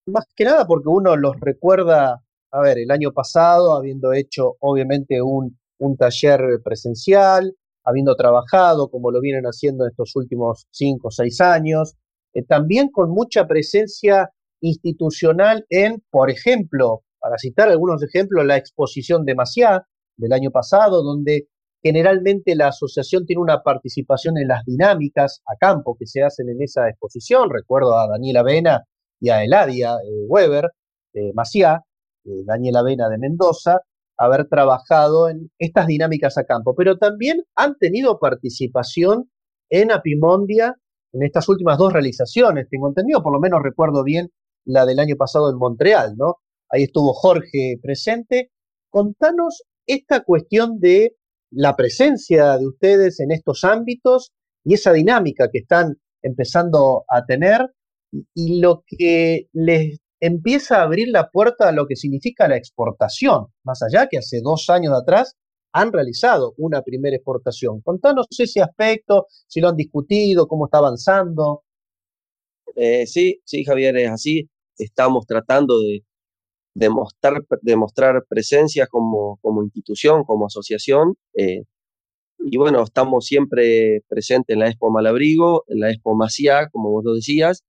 más 0.05 0.25
que 0.36 0.45
nada 0.45 0.65
porque 0.67 0.88
uno 0.88 1.17
los 1.17 1.39
recuerda, 1.39 2.23
a 2.51 2.62
ver, 2.62 2.77
el 2.77 2.91
año 2.91 3.12
pasado, 3.12 3.75
habiendo 3.75 4.13
hecho 4.13 4.55
obviamente 4.60 5.21
un, 5.21 5.58
un 5.79 5.97
taller 5.97 6.62
presencial, 6.63 7.55
habiendo 7.86 8.15
trabajado 8.15 8.89
como 8.89 9.12
lo 9.12 9.21
vienen 9.21 9.45
haciendo 9.45 9.86
en 9.86 9.91
estos 9.91 10.15
últimos 10.15 10.67
cinco 10.71 11.10
o 11.10 11.12
seis 11.12 11.39
años, 11.39 11.95
eh, 12.34 12.43
también 12.43 12.89
con 12.89 13.12
mucha 13.12 13.48
presencia 13.48 14.30
institucional 14.62 15.65
en, 15.69 16.04
por 16.10 16.30
ejemplo, 16.30 17.04
para 17.19 17.38
citar 17.38 17.69
algunos 17.69 18.04
ejemplos, 18.04 18.45
la 18.45 18.58
exposición 18.58 19.26
de 19.26 19.36
Maciá 19.36 19.88
del 20.17 20.34
año 20.34 20.52
pasado, 20.52 21.04
donde 21.04 21.48
generalmente 21.82 22.56
la 22.56 22.69
asociación 22.69 23.26
tiene 23.26 23.41
una 23.41 23.62
participación 23.62 24.38
en 24.38 24.48
las 24.48 24.65
dinámicas 24.65 25.41
a 25.45 25.56
campo 25.56 25.95
que 26.00 26.08
se 26.08 26.24
hacen 26.24 26.50
en 26.50 26.62
esa 26.62 26.89
exposición. 26.89 27.50
Recuerdo 27.52 27.95
a 27.98 28.08
Daniela 28.08 28.41
Vena 28.41 28.84
y 29.19 29.30
a 29.30 29.43
Eladia 29.43 29.95
eh, 30.04 30.26
Weber 30.28 30.71
de 31.13 31.32
Maciá, 31.34 31.84
eh, 32.26 32.43
Daniela 32.43 32.82
Vena 32.82 33.08
de 33.08 33.17
Mendoza, 33.17 33.82
haber 34.17 34.47
trabajado 34.47 35.30
en 35.30 35.51
estas 35.60 35.88
dinámicas 35.88 36.38
a 36.38 36.45
campo, 36.45 36.73
pero 36.75 36.97
también 36.97 37.43
han 37.56 37.75
tenido 37.78 38.19
participación 38.19 39.30
en 39.69 39.91
Apimondia 39.91 40.75
en 41.15 41.23
estas 41.23 41.47
últimas 41.47 41.78
dos 41.78 41.93
realizaciones, 41.93 42.67
tengo 42.69 42.89
entendido, 42.89 43.23
por 43.23 43.32
lo 43.32 43.39
menos 43.39 43.63
recuerdo 43.63 44.04
bien 44.04 44.32
la 44.65 44.86
del 44.86 44.99
año 44.99 45.15
pasado 45.15 45.49
en 45.49 45.58
Montreal, 45.58 46.15
¿no? 46.17 46.36
Ahí 46.69 46.84
estuvo 46.84 47.13
Jorge 47.13 47.80
presente. 47.82 48.51
Contanos 48.89 49.63
esta 49.88 50.23
cuestión 50.23 50.80
de 50.80 51.15
la 51.51 51.75
presencia 51.78 52.58
de 52.58 52.67
ustedes 52.67 53.21
en 53.21 53.32
estos 53.32 53.63
ámbitos 53.63 54.34
y 54.65 54.73
esa 54.73 54.91
dinámica 54.91 55.49
que 55.51 55.60
están 55.60 55.95
empezando 56.21 57.06
a 57.08 57.25
tener 57.25 57.62
y 58.34 58.60
lo 58.60 58.84
que 58.86 59.47
les 59.54 59.99
empieza 60.25 60.77
a 60.77 60.83
abrir 60.83 61.09
la 61.09 61.29
puerta 61.29 61.69
a 61.69 61.71
lo 61.71 61.85
que 61.88 61.95
significa 61.95 62.47
la 62.47 62.57
exportación, 62.57 63.47
más 63.63 63.81
allá 63.83 64.07
que 64.07 64.17
hace 64.17 64.41
dos 64.41 64.69
años 64.69 64.93
atrás 64.93 65.35
han 65.71 65.91
realizado 65.91 66.53
una 66.57 66.81
primera 66.81 67.15
exportación. 67.15 67.81
Contanos 67.81 68.27
ese 68.31 68.61
aspecto, 68.61 69.27
si 69.47 69.59
lo 69.59 69.69
han 69.69 69.75
discutido, 69.75 70.47
cómo 70.47 70.65
está 70.65 70.79
avanzando. 70.79 71.63
Eh, 72.75 73.05
sí, 73.05 73.41
sí, 73.43 73.63
Javier, 73.65 73.97
es 73.97 74.09
así. 74.09 74.49
Estamos 74.77 75.25
tratando 75.27 75.79
de 75.79 76.03
demostrar, 76.73 78.23
presencia 78.27 78.88
como, 78.88 79.38
como 79.41 79.63
institución, 79.63 80.23
como 80.23 80.45
asociación. 80.47 81.15
Eh, 81.35 81.63
y 82.39 82.57
bueno, 82.57 82.83
estamos 82.83 83.25
siempre 83.25 84.01
presentes 84.07 84.53
en 84.53 84.61
la 84.61 84.69
Expo 84.69 84.89
Malabrigo, 84.91 85.65
en 85.67 85.81
la 85.81 85.91
Expo 85.91 86.15
Maciá, 86.15 86.69
como 86.69 86.91
vos 86.91 87.03
lo 87.03 87.13
decías, 87.13 87.63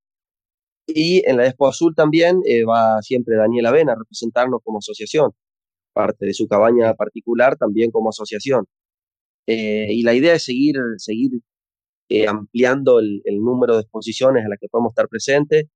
y 0.86 1.28
en 1.28 1.36
la 1.38 1.46
Expo 1.46 1.68
Azul 1.68 1.94
también 1.94 2.40
eh, 2.46 2.64
va 2.64 3.02
siempre 3.02 3.36
Daniela 3.36 3.70
Avena 3.70 3.92
a 3.92 3.96
representarnos 3.96 4.60
como 4.64 4.78
asociación, 4.78 5.32
parte 5.92 6.26
de 6.26 6.34
su 6.34 6.48
cabaña 6.48 6.94
particular 6.94 7.56
también 7.56 7.90
como 7.90 8.10
asociación. 8.10 8.66
Eh, 9.46 9.88
y 9.90 10.02
la 10.02 10.14
idea 10.14 10.34
es 10.34 10.44
seguir, 10.44 10.76
seguir 10.98 11.32
eh, 12.08 12.26
ampliando 12.28 13.00
el, 13.00 13.22
número 13.42 13.76
de 13.76 13.82
exposiciones 13.82 14.44
en 14.44 14.50
las 14.50 14.58
que 14.60 14.68
podemos 14.68 14.92
estar 14.92 15.08
presentes. 15.08 15.66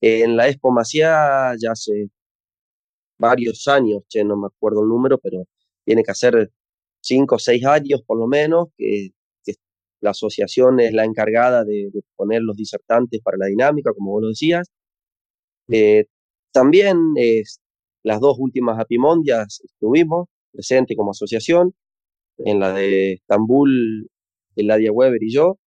En 0.00 0.36
la 0.36 0.48
Expo 0.48 0.72
Maciá 0.72 1.54
ya 1.60 1.72
hace 1.72 2.10
varios 3.18 3.68
años, 3.68 4.02
che, 4.08 4.24
no 4.24 4.36
me 4.36 4.46
acuerdo 4.48 4.82
el 4.82 4.88
número, 4.88 5.18
pero 5.18 5.44
tiene 5.84 6.02
que 6.04 6.10
hacer 6.12 6.50
cinco 7.00 7.36
o 7.36 7.38
seis 7.38 7.64
años 7.66 8.02
por 8.06 8.18
lo 8.18 8.26
menos, 8.26 8.68
que, 8.76 9.10
la 10.00 10.10
asociación 10.10 10.80
es 10.80 10.92
la 10.92 11.04
encargada 11.04 11.64
de, 11.64 11.90
poner 12.16 12.42
los 12.42 12.56
disertantes 12.56 13.20
para 13.22 13.36
la 13.38 13.46
dinámica, 13.46 13.92
como 13.92 14.12
vos 14.12 14.22
lo 14.22 14.28
decías. 14.28 14.68
Eh, 15.68 16.06
también 16.52 17.14
las 18.02 18.20
dos 18.20 18.36
últimas 18.38 18.78
Apimondias 18.78 19.60
estuvimos 19.64 20.28
presentes 20.52 20.96
como 20.96 21.12
asociación, 21.12 21.74
en 22.38 22.60
la 22.60 22.72
de 22.72 23.14
Estambul, 23.14 24.08
Eladia 24.56 24.92
Weber 24.92 25.22
y 25.22 25.32
yo, 25.32 25.58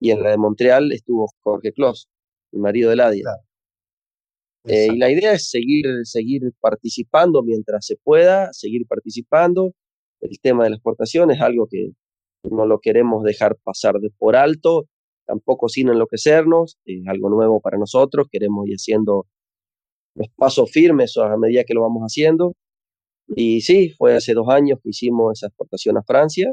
y 0.00 0.10
en 0.10 0.22
la 0.22 0.30
de 0.30 0.38
Montreal 0.38 0.92
estuvo 0.92 1.28
Jorge 1.40 1.72
Kloss, 1.72 2.08
el 2.52 2.60
marido 2.60 2.88
de 2.88 2.94
Eladia. 2.94 3.24
Eh, 4.64 4.88
y 4.92 4.98
la 4.98 5.10
idea 5.10 5.32
es 5.32 5.48
seguir, 5.48 5.86
seguir 6.04 6.42
participando 6.60 7.42
mientras 7.42 7.86
se 7.86 7.96
pueda, 7.96 8.52
seguir 8.52 8.86
participando. 8.86 9.72
El 10.20 10.38
tema 10.40 10.64
de 10.64 10.70
la 10.70 10.76
exportación 10.76 11.30
es 11.30 11.40
algo 11.40 11.66
que 11.66 11.92
no 12.42 12.66
lo 12.66 12.80
queremos 12.80 13.22
dejar 13.24 13.56
pasar 13.62 13.96
de 14.00 14.10
por 14.10 14.36
alto, 14.36 14.86
tampoco 15.26 15.68
sin 15.68 15.88
enloquecernos, 15.88 16.78
es 16.84 17.06
algo 17.06 17.30
nuevo 17.30 17.60
para 17.60 17.78
nosotros, 17.78 18.28
queremos 18.30 18.66
ir 18.68 18.74
haciendo 18.74 19.26
los 20.14 20.28
pasos 20.36 20.70
firmes 20.70 21.16
a 21.16 21.36
medida 21.36 21.64
que 21.64 21.74
lo 21.74 21.82
vamos 21.82 22.02
haciendo. 22.02 22.54
Y 23.28 23.60
sí, 23.60 23.90
fue 23.90 24.16
hace 24.16 24.34
dos 24.34 24.48
años 24.48 24.78
que 24.82 24.90
hicimos 24.90 25.38
esa 25.38 25.46
exportación 25.48 25.96
a 25.98 26.02
Francia 26.02 26.52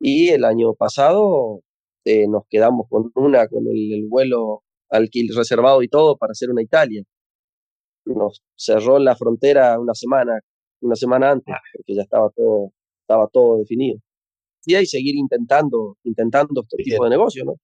y 0.00 0.28
el 0.28 0.44
año 0.44 0.74
pasado 0.74 1.60
eh, 2.04 2.28
nos 2.28 2.44
quedamos 2.48 2.86
con 2.88 3.10
una, 3.16 3.48
con 3.48 3.66
el, 3.66 3.92
el 3.94 4.06
vuelo 4.08 4.62
alquil 4.90 5.34
reservado 5.34 5.82
y 5.82 5.88
todo 5.88 6.16
para 6.16 6.32
hacer 6.32 6.50
una 6.50 6.62
Italia 6.62 7.02
nos 8.14 8.42
cerró 8.56 8.98
la 8.98 9.16
frontera 9.16 9.78
una 9.78 9.94
semana, 9.94 10.40
una 10.80 10.96
semana 10.96 11.30
antes, 11.32 11.54
ah. 11.54 11.60
porque 11.72 11.94
ya 11.94 12.02
estaba 12.02 12.30
todo, 12.30 12.72
estaba 13.02 13.28
todo 13.28 13.58
definido. 13.58 14.00
Y 14.68 14.86
seguir 14.86 15.16
intentando, 15.16 15.96
intentando 16.04 16.62
este 16.62 16.82
tipo 16.82 17.04
de 17.04 17.10
negocio, 17.10 17.44
¿no? 17.44 17.54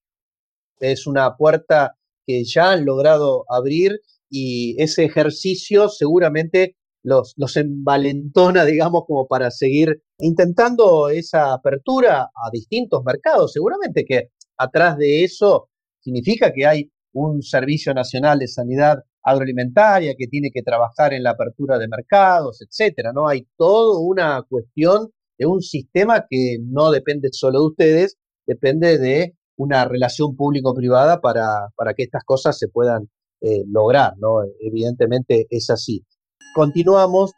Es 0.80 1.06
una 1.06 1.36
puerta 1.36 1.96
que 2.26 2.44
ya 2.44 2.72
han 2.72 2.84
logrado 2.84 3.44
abrir 3.48 4.00
y 4.30 4.80
ese 4.82 5.04
ejercicio 5.04 5.88
seguramente 5.88 6.76
los, 7.02 7.34
los 7.36 7.56
envalentona, 7.56 8.64
digamos, 8.64 9.04
como 9.06 9.26
para 9.26 9.50
seguir 9.50 10.02
intentando 10.18 11.10
esa 11.10 11.52
apertura 11.52 12.22
a 12.22 12.50
distintos 12.50 13.02
mercados. 13.04 13.52
Seguramente 13.52 14.04
que 14.04 14.30
atrás 14.56 14.96
de 14.96 15.24
eso 15.24 15.68
significa 16.00 16.52
que 16.52 16.66
hay 16.66 16.90
un 17.12 17.42
Servicio 17.42 17.92
Nacional 17.94 18.38
de 18.38 18.48
Sanidad 18.48 18.98
agroalimentaria 19.22 20.14
que 20.16 20.26
tiene 20.26 20.50
que 20.52 20.62
trabajar 20.62 21.14
en 21.14 21.22
la 21.22 21.30
apertura 21.30 21.78
de 21.78 21.88
mercados, 21.88 22.60
etcétera, 22.60 23.12
¿no? 23.12 23.28
Hay 23.28 23.46
toda 23.56 23.98
una 24.00 24.42
cuestión 24.48 25.10
de 25.38 25.46
un 25.46 25.60
sistema 25.60 26.26
que 26.28 26.58
no 26.60 26.90
depende 26.90 27.28
solo 27.32 27.60
de 27.60 27.66
ustedes, 27.66 28.16
depende 28.46 28.98
de 28.98 29.36
una 29.56 29.84
relación 29.84 30.36
público-privada 30.36 31.20
para, 31.20 31.68
para, 31.76 31.94
que 31.94 32.02
estas 32.02 32.24
cosas 32.24 32.58
se 32.58 32.68
puedan 32.68 33.08
eh, 33.40 33.62
lograr, 33.66 34.14
¿no? 34.18 34.42
Evidentemente 34.60 35.46
es 35.50 35.70
así. 35.70 36.04
Continuamos 36.54 37.32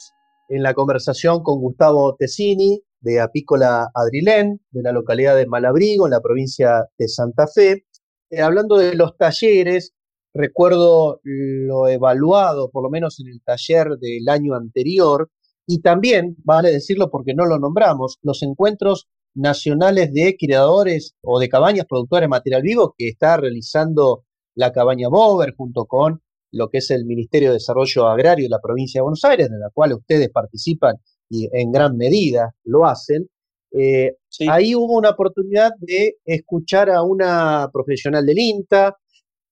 en 0.48 0.62
la 0.62 0.74
conversación 0.74 1.42
con 1.42 1.61
Gustavo 1.61 2.16
Tessini, 2.16 2.82
de 3.00 3.20
Apícola 3.20 3.90
Adrilén, 3.94 4.61
de 4.70 4.82
la 4.82 4.92
localidad 4.92 5.37
de 5.37 5.46
Malabrigo, 5.46 6.06
en 6.06 6.12
la 6.12 6.20
provincia 6.20 6.87
de 6.98 7.09
Santa 7.09 7.46
Fe, 7.46 7.87
eh, 8.30 8.40
hablando 8.40 8.76
de 8.76 8.94
los 8.94 9.16
talleres 9.16 9.92
recuerdo 10.37 11.20
lo 11.24 11.88
evaluado, 11.88 12.70
por 12.70 12.82
lo 12.82 12.90
menos 12.90 13.18
en 13.20 13.28
el 13.28 13.40
taller 13.42 13.96
del 13.98 14.28
año 14.28 14.54
anterior, 14.54 15.30
y 15.66 15.81
también, 15.81 16.37
vale 16.44 16.70
decirlo 16.70 17.11
porque 17.11 17.35
no 17.35 17.44
lo 17.44 17.59
nombramos, 17.59 18.18
los 18.22 18.42
encuentros 18.42 19.09
nacionales 19.35 20.12
de 20.12 20.37
criadores 20.38 21.14
o 21.22 21.38
de 21.38 21.48
cabañas 21.48 21.87
productoras 21.87 22.22
de 22.22 22.29
material 22.29 22.62
vivo 22.62 22.94
que 22.96 23.09
está 23.09 23.37
realizando 23.37 24.24
la 24.55 24.72
cabaña 24.72 25.09
Bover 25.09 25.55
junto 25.57 25.85
con 25.85 26.22
lo 26.52 26.70
que 26.70 26.79
es 26.79 26.90
el 26.90 27.05
Ministerio 27.05 27.50
de 27.50 27.55
Desarrollo 27.55 28.07
Agrario 28.07 28.46
de 28.46 28.50
la 28.50 28.61
provincia 28.61 28.98
de 28.98 29.02
Buenos 29.02 29.24
Aires, 29.24 29.48
en 29.48 29.61
la 29.61 29.70
cual 29.70 29.92
ustedes 29.92 30.31
participan 30.31 30.96
y 31.29 31.48
en 31.52 31.72
gran 31.72 31.96
medida 31.96 32.55
lo 32.64 32.87
hacen. 32.87 33.29
Eh, 33.72 34.16
ahí 34.48 34.74
hubo 34.74 34.96
una 34.96 35.11
oportunidad 35.11 35.72
de 35.81 36.16
escuchar 36.24 36.88
a 36.88 37.02
una 37.02 37.68
profesional 37.72 38.24
del 38.24 38.38
INTA, 38.38 38.96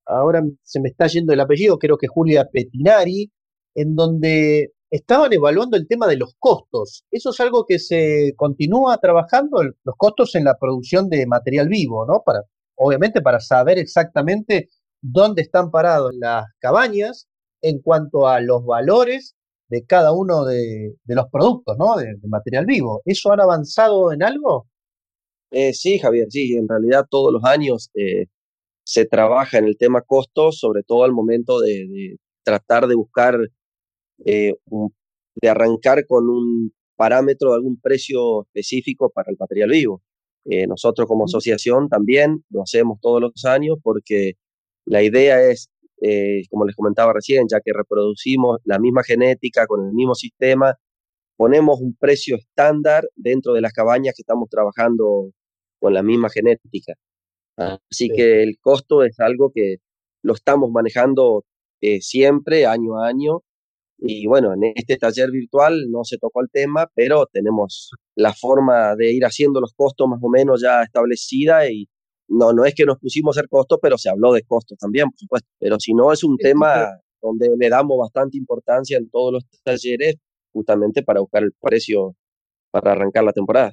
ahora 0.06 0.42
se 0.62 0.80
me 0.80 0.88
está 0.88 1.06
yendo 1.08 1.32
el 1.32 1.40
apellido, 1.40 1.78
creo 1.78 1.98
que 1.98 2.06
Julia 2.06 2.48
Petinari, 2.50 3.30
en 3.74 3.94
donde 3.94 4.72
estaban 4.94 5.32
evaluando 5.32 5.76
el 5.76 5.88
tema 5.88 6.06
de 6.06 6.16
los 6.16 6.34
costos. 6.38 7.04
Eso 7.10 7.30
es 7.30 7.40
algo 7.40 7.66
que 7.66 7.78
se 7.78 8.32
continúa 8.36 8.98
trabajando, 8.98 9.62
los 9.62 9.96
costos 9.96 10.34
en 10.36 10.44
la 10.44 10.56
producción 10.56 11.08
de 11.08 11.26
material 11.26 11.68
vivo, 11.68 12.06
¿no? 12.06 12.22
Para, 12.24 12.42
obviamente 12.76 13.20
para 13.20 13.40
saber 13.40 13.78
exactamente 13.78 14.68
dónde 15.02 15.42
están 15.42 15.70
parados 15.72 16.12
las 16.14 16.44
cabañas 16.60 17.26
en 17.60 17.80
cuanto 17.80 18.28
a 18.28 18.40
los 18.40 18.64
valores 18.64 19.34
de 19.68 19.84
cada 19.84 20.12
uno 20.12 20.44
de, 20.44 20.94
los 21.06 21.26
productos, 21.32 21.76
¿no? 21.76 21.96
De, 21.96 22.16
material 22.28 22.64
vivo. 22.64 23.02
¿Eso 23.04 23.32
han 23.32 23.40
avanzado 23.40 24.12
en 24.12 24.22
algo? 24.22 24.68
Eh, 25.50 25.72
sí, 25.72 25.98
Javier, 25.98 26.28
sí, 26.30 26.54
en 26.54 26.68
realidad 26.68 27.06
todos 27.10 27.32
los 27.32 27.42
años 27.44 27.90
eh, 27.94 28.26
se 28.84 29.06
trabaja 29.06 29.58
en 29.58 29.64
el 29.64 29.76
tema 29.76 30.02
costos, 30.02 30.58
sobre 30.60 30.84
todo 30.84 31.02
al 31.02 31.12
momento 31.12 31.60
de, 31.60 32.16
tratar 32.44 32.86
de 32.86 32.94
buscar, 32.94 33.38
eh, 34.24 34.54
de 35.36 35.48
arrancar 35.48 36.06
con 36.06 36.28
un 36.28 36.72
parámetro 36.96 37.50
de 37.50 37.56
algún 37.56 37.80
precio 37.80 38.42
específico 38.42 39.10
para 39.10 39.30
el 39.30 39.36
material 39.38 39.70
vivo. 39.70 40.02
Eh, 40.44 40.66
nosotros 40.66 41.08
como 41.08 41.24
asociación 41.24 41.88
también 41.88 42.44
lo 42.50 42.62
hacemos 42.62 43.00
todos 43.00 43.20
los 43.20 43.44
años 43.44 43.78
porque 43.82 44.34
la 44.84 45.02
idea 45.02 45.42
es, 45.42 45.70
eh, 46.02 46.42
como 46.50 46.66
les 46.66 46.76
comentaba 46.76 47.12
recién, 47.12 47.46
ya 47.50 47.60
que 47.60 47.72
reproducimos 47.72 48.60
la 48.64 48.78
misma 48.78 49.02
genética 49.02 49.66
con 49.66 49.86
el 49.86 49.92
mismo 49.92 50.14
sistema, 50.14 50.76
ponemos 51.36 51.80
un 51.80 51.96
precio 51.96 52.36
estándar 52.36 53.08
dentro 53.16 53.54
de 53.54 53.60
las 53.62 53.72
cabañas 53.72 54.14
que 54.14 54.22
estamos 54.22 54.48
trabajando 54.50 55.30
con 55.80 55.94
la 55.94 56.02
misma 56.02 56.28
genética. 56.30 56.94
Así 57.56 58.08
que 58.08 58.42
el 58.42 58.58
costo 58.60 59.04
es 59.04 59.20
algo 59.20 59.50
que 59.54 59.76
lo 60.22 60.34
estamos 60.34 60.70
manejando 60.70 61.44
eh, 61.80 62.00
siempre, 62.00 62.66
año 62.66 62.98
a 62.98 63.06
año. 63.08 63.42
Y 63.98 64.26
bueno, 64.26 64.52
en 64.52 64.72
este 64.74 64.96
taller 64.96 65.30
virtual 65.30 65.90
no 65.90 66.04
se 66.04 66.18
tocó 66.18 66.42
el 66.42 66.50
tema, 66.50 66.90
pero 66.94 67.26
tenemos 67.32 67.90
la 68.16 68.32
forma 68.34 68.96
de 68.96 69.12
ir 69.12 69.24
haciendo 69.24 69.60
los 69.60 69.72
costos 69.74 70.08
más 70.08 70.20
o 70.22 70.28
menos 70.28 70.60
ya 70.62 70.82
establecida 70.82 71.70
y 71.70 71.88
no, 72.28 72.52
no 72.52 72.64
es 72.64 72.74
que 72.74 72.84
nos 72.84 72.98
pusimos 72.98 73.36
a 73.36 73.40
hacer 73.40 73.48
costos, 73.48 73.78
pero 73.80 73.98
se 73.98 74.10
habló 74.10 74.32
de 74.32 74.42
costos 74.42 74.78
también, 74.78 75.10
por 75.10 75.18
supuesto. 75.18 75.48
Pero 75.58 75.78
si 75.78 75.94
no, 75.94 76.12
es 76.12 76.24
un 76.24 76.36
tema 76.36 77.00
donde 77.22 77.48
le 77.56 77.68
damos 77.68 77.98
bastante 77.98 78.36
importancia 78.36 78.98
en 78.98 79.08
todos 79.10 79.32
los 79.32 79.44
talleres, 79.62 80.16
justamente 80.52 81.02
para 81.02 81.20
buscar 81.20 81.42
el 81.42 81.52
precio 81.60 82.14
para 82.70 82.92
arrancar 82.92 83.24
la 83.24 83.32
temporada. 83.32 83.72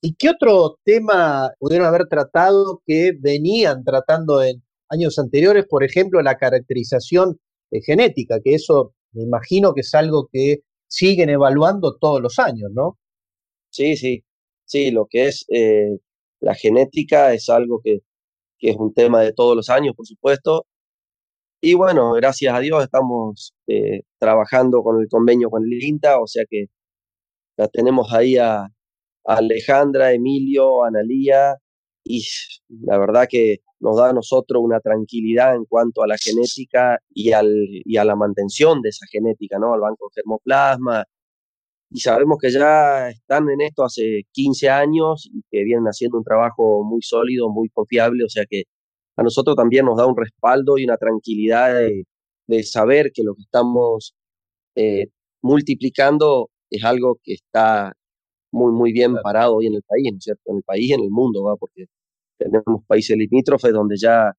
¿Y 0.00 0.14
qué 0.16 0.30
otro 0.30 0.78
tema 0.84 1.50
pudieron 1.58 1.86
haber 1.86 2.08
tratado 2.08 2.82
que 2.86 3.12
venían 3.18 3.84
tratando 3.84 4.42
en 4.42 4.62
años 4.90 5.18
anteriores? 5.18 5.66
Por 5.68 5.82
ejemplo, 5.84 6.20
la 6.22 6.36
caracterización 6.36 7.38
genética, 7.82 8.40
que 8.42 8.54
eso 8.54 8.94
me 9.12 9.22
imagino 9.24 9.74
que 9.74 9.80
es 9.82 9.94
algo 9.94 10.28
que 10.32 10.60
siguen 10.88 11.30
evaluando 11.30 11.96
todos 11.98 12.20
los 12.20 12.38
años, 12.38 12.70
¿no? 12.74 12.98
Sí, 13.70 13.96
sí, 13.96 14.24
sí, 14.64 14.90
lo 14.90 15.06
que 15.06 15.26
es 15.28 15.44
eh, 15.48 15.98
la 16.40 16.54
genética 16.54 17.32
es 17.34 17.48
algo 17.48 17.80
que, 17.82 18.00
es 18.60 18.76
un 18.76 18.94
tema 18.94 19.20
de 19.22 19.32
todos 19.32 19.56
los 19.56 19.68
años, 19.70 19.94
por 19.96 20.06
supuesto. 20.06 20.66
Y 21.60 21.74
bueno, 21.74 22.12
gracias 22.14 22.54
a 22.54 22.60
Dios 22.60 22.84
estamos 22.84 23.54
eh, 23.66 24.02
trabajando 24.18 24.82
con 24.82 25.00
el 25.00 25.08
convenio 25.08 25.50
con 25.50 25.64
el 25.64 25.82
INTA, 25.82 26.20
o 26.20 26.26
sea 26.26 26.44
que 26.48 26.66
la 27.56 27.68
tenemos 27.68 28.12
ahí 28.12 28.36
a, 28.36 28.68
Alejandra, 29.26 30.12
Emilio, 30.12 30.84
Analía, 30.84 31.56
y 32.04 32.22
la 32.68 32.98
verdad 32.98 33.26
que 33.28 33.58
nos 33.80 33.96
da 33.96 34.10
a 34.10 34.12
nosotros 34.12 34.62
una 34.62 34.80
tranquilidad 34.80 35.56
en 35.56 35.64
cuanto 35.64 36.02
a 36.02 36.06
la 36.06 36.16
genética 36.18 36.98
y, 37.10 37.32
al, 37.32 37.50
y 37.84 37.96
a 37.96 38.04
la 38.04 38.16
mantención 38.16 38.82
de 38.82 38.90
esa 38.90 39.06
genética, 39.10 39.58
¿no? 39.58 39.74
Al 39.74 39.80
banco 39.80 40.08
de 40.08 40.20
germoplasma. 40.20 41.04
Y 41.90 42.00
sabemos 42.00 42.38
que 42.40 42.50
ya 42.50 43.08
están 43.10 43.48
en 43.50 43.60
esto 43.62 43.84
hace 43.84 44.22
15 44.32 44.68
años 44.70 45.28
y 45.32 45.42
que 45.50 45.64
vienen 45.64 45.86
haciendo 45.86 46.18
un 46.18 46.24
trabajo 46.24 46.82
muy 46.84 47.02
sólido, 47.02 47.50
muy 47.50 47.68
confiable, 47.70 48.24
o 48.24 48.28
sea 48.28 48.44
que 48.48 48.64
a 49.16 49.22
nosotros 49.22 49.56
también 49.56 49.86
nos 49.86 49.96
da 49.96 50.06
un 50.06 50.16
respaldo 50.16 50.78
y 50.78 50.84
una 50.84 50.96
tranquilidad 50.96 51.74
de, 51.74 52.62
saber 52.64 53.10
que 53.14 53.22
lo 53.22 53.34
que 53.34 53.42
estamos 53.42 54.14
eh, 54.74 55.06
multiplicando 55.42 56.50
es 56.70 56.84
algo 56.84 57.18
que 57.22 57.34
está 57.34 57.94
muy, 58.54 58.72
muy 58.72 58.92
bien 58.92 59.16
parado 59.22 59.56
hoy 59.56 59.66
en 59.66 59.74
el 59.74 59.82
país, 59.82 60.04
¿no 60.12 60.18
es 60.18 60.24
cierto? 60.24 60.42
En 60.46 60.56
el 60.58 60.62
país 60.62 60.90
y 60.90 60.92
en 60.92 61.00
el 61.00 61.10
mundo, 61.10 61.42
¿va? 61.42 61.56
Porque 61.56 61.86
tenemos 62.38 62.84
países 62.86 63.16
limítrofes 63.16 63.72
donde 63.72 63.96
ya 63.96 64.32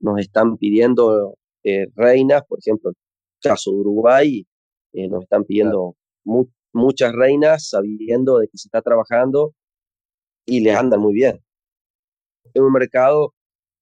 nos 0.00 0.20
están 0.20 0.58
pidiendo 0.58 1.36
eh, 1.64 1.86
reinas, 1.94 2.42
por 2.46 2.58
ejemplo, 2.58 2.90
el 2.90 2.96
caso 3.40 3.70
de 3.70 3.78
Uruguay, 3.78 4.46
eh, 4.92 5.08
nos 5.08 5.22
están 5.22 5.44
pidiendo 5.44 5.96
muchas 6.72 7.12
reinas 7.12 7.70
sabiendo 7.70 8.38
de 8.38 8.48
que 8.48 8.58
se 8.58 8.68
está 8.68 8.82
trabajando 8.82 9.54
y 10.46 10.60
les 10.60 10.76
andan 10.76 11.00
muy 11.00 11.14
bien. 11.14 11.40
Es 12.52 12.60
un 12.60 12.72
mercado 12.72 13.32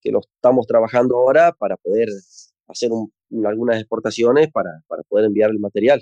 que 0.01 0.13
lo 0.13 0.21
estamos 0.21 0.67
trabajando 0.67 1.17
ahora 1.17 1.53
para 1.53 1.77
poder 1.77 2.09
hacer 2.69 2.91
algunas 3.45 3.79
exportaciones 3.81 4.51
para, 4.53 4.71
para, 4.87 5.03
poder 5.05 5.27
enviar 5.27 5.51
el 5.51 5.59
material. 5.59 6.01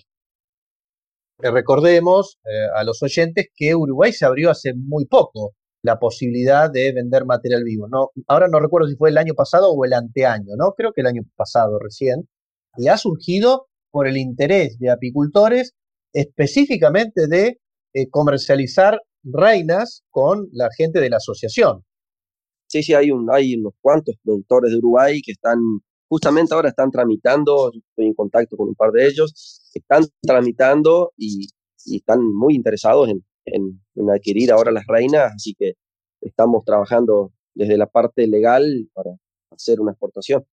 Recordemos 1.39 2.39
a 2.75 2.83
los 2.85 3.03
oyentes 3.03 3.47
que 3.55 3.75
Uruguay 3.75 4.13
se 4.13 4.27
abrió 4.27 4.51
hace 4.51 4.75
muy 4.75 5.07
poco 5.07 5.55
la 5.83 5.99
posibilidad 5.99 6.71
de 6.71 6.93
vender 6.93 7.25
material 7.25 7.63
vivo. 7.65 7.89
No, 7.89 8.11
ahora 8.27 8.49
no 8.49 8.61
recuerdo 8.61 8.89
si 8.89 8.97
fue 8.97 9.11
el 9.11 9.19
año 9.19 9.35
pasado 9.35 9.71
o 9.71 9.85
el 9.85 9.93
anteaño, 9.93 10.55
¿no? 10.57 10.73
Creo 10.77 10.93
que 10.93 11.03
el 11.03 11.07
año 11.07 11.23
pasado 11.37 11.79
recién. 11.79 12.29
Y 12.77 12.89
ha 12.89 12.97
surgido 12.97 13.69
por 13.91 14.07
el 14.07 14.17
interés 14.17 14.79
de 14.79 14.91
apicultores 14.91 15.75
específicamente 16.13 17.27
de 17.27 17.61
eh, 17.95 18.09
comercializar 18.11 19.01
reinas 19.23 20.03
con 20.11 20.49
la 20.53 20.69
gente 20.77 21.01
de 21.01 21.11
la 21.11 21.17
asociación. 21.19 21.85
Sí, 22.67 22.83
sí, 22.83 22.95
hay, 22.95 23.11
un, 23.11 23.29
hay 23.33 23.55
unos 23.55 23.73
cuantos 23.81 24.17
productores 24.23 24.71
de 24.71 24.79
Uruguay 24.79 25.21
que 25.23 25.33
están, 25.33 25.59
justamente 26.09 26.55
ahora 26.55 26.71
están 26.71 26.91
tramitando, 26.91 27.71
estoy 27.73 28.07
en 28.07 28.15
contacto 28.15 28.57
con 28.57 28.69
un 28.69 28.75
par 28.75 28.91
de 28.93 29.07
ellos, 29.07 29.71
están 29.75 30.05
tramitando 30.23 31.13
y 31.17 31.49
están 31.97 32.21
muy 32.23 32.55
interesados 32.55 33.09
en, 33.09 33.25
adquirir 34.11 34.53
ahora 34.53 34.71
las 34.71 34.87
reinas, 34.87 35.33
así 35.35 35.55
que 35.59 35.73
estamos 36.21 36.65
trabajando 36.65 37.33
desde 37.55 37.77
la 37.77 37.87
parte 37.87 38.27
legal 38.27 38.89
para 38.93 39.11
hacer 39.51 39.81
una 39.81 39.93
exportación. 39.93 40.45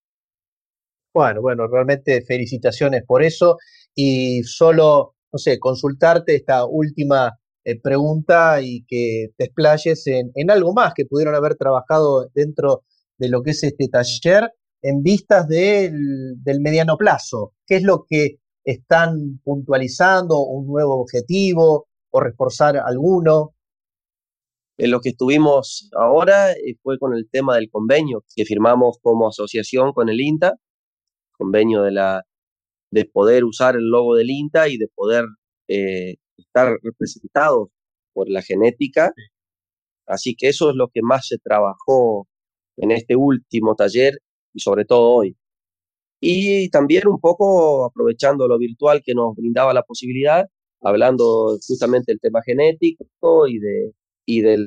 Bueno, 1.13 1.41
bueno, 1.41 1.67
realmente 1.67 2.21
felicitaciones 2.23 3.03
por 3.05 3.23
eso 3.23 3.57
y 3.93 4.43
solo, 4.43 5.15
no 5.31 5.37
sé, 5.37 5.59
consultarte 5.59 6.35
esta 6.35 6.65
última 6.65 7.37
eh, 7.63 7.79
pregunta 7.79 8.61
y 8.61 8.85
que 8.85 9.27
te 9.37 9.45
explayes 9.45 10.07
en, 10.07 10.31
en, 10.35 10.51
algo 10.51 10.73
más 10.73 10.93
que 10.93 11.05
pudieron 11.05 11.35
haber 11.35 11.55
trabajado 11.55 12.29
dentro 12.33 12.83
de 13.17 13.29
lo 13.29 13.41
que 13.43 13.51
es 13.51 13.63
este 13.63 13.87
taller 13.87 14.51
en 14.85 15.01
vistas 15.01 15.47
del, 15.47 16.35
del 16.43 16.59
mediano 16.61 16.97
plazo. 16.97 17.53
¿Qué 17.65 17.77
es 17.77 17.83
lo 17.83 18.05
que 18.07 18.37
están 18.63 19.39
puntualizando? 19.43 20.39
¿Un 20.39 20.67
nuevo 20.67 21.01
objetivo? 21.01 21.87
o 22.15 22.21
reforzar 22.21 22.77
alguno? 22.77 23.53
En 24.77 24.91
lo 24.91 25.01
que 25.01 25.09
estuvimos 25.09 25.89
ahora 25.93 26.53
eh, 26.53 26.75
fue 26.81 26.97
con 26.97 27.13
el 27.13 27.29
tema 27.29 27.55
del 27.55 27.69
convenio 27.69 28.23
que 28.35 28.45
firmamos 28.45 28.97
como 29.01 29.27
asociación 29.27 29.91
con 29.91 30.07
el 30.09 30.21
INTA, 30.21 30.53
convenio 31.37 31.83
de, 31.83 31.91
la, 31.91 32.23
de 32.91 33.05
poder 33.05 33.43
usar 33.43 33.75
el 33.75 33.89
logo 33.89 34.15
del 34.15 34.29
INTA 34.29 34.69
y 34.69 34.77
de 34.77 34.87
poder 34.95 35.25
eh, 35.67 36.15
estar 36.37 36.77
representados 36.81 37.69
por 38.13 38.29
la 38.29 38.41
genética. 38.41 39.13
Así 40.07 40.35
que 40.35 40.47
eso 40.47 40.69
es 40.69 40.75
lo 40.77 40.87
que 40.87 41.01
más 41.01 41.27
se 41.27 41.37
trabajó 41.37 42.27
en 42.77 42.91
este 42.91 43.17
último 43.17 43.75
taller 43.75 44.19
y 44.55 44.59
sobre 44.61 44.85
todo 44.85 45.11
hoy. 45.11 45.37
Y 46.21 46.69
también 46.69 47.07
un 47.07 47.19
poco 47.19 47.85
aprovechando 47.85 48.47
lo 48.47 48.57
virtual 48.57 49.01
que 49.03 49.13
nos 49.13 49.35
brindaba 49.35 49.73
la 49.73 49.83
posibilidad, 49.83 50.45
hablando 50.81 51.57
justamente 51.67 52.11
del 52.13 52.19
tema 52.19 52.41
genético 52.43 53.47
y, 53.47 53.59
de, 53.59 53.91
y 54.25 54.41
del 54.41 54.65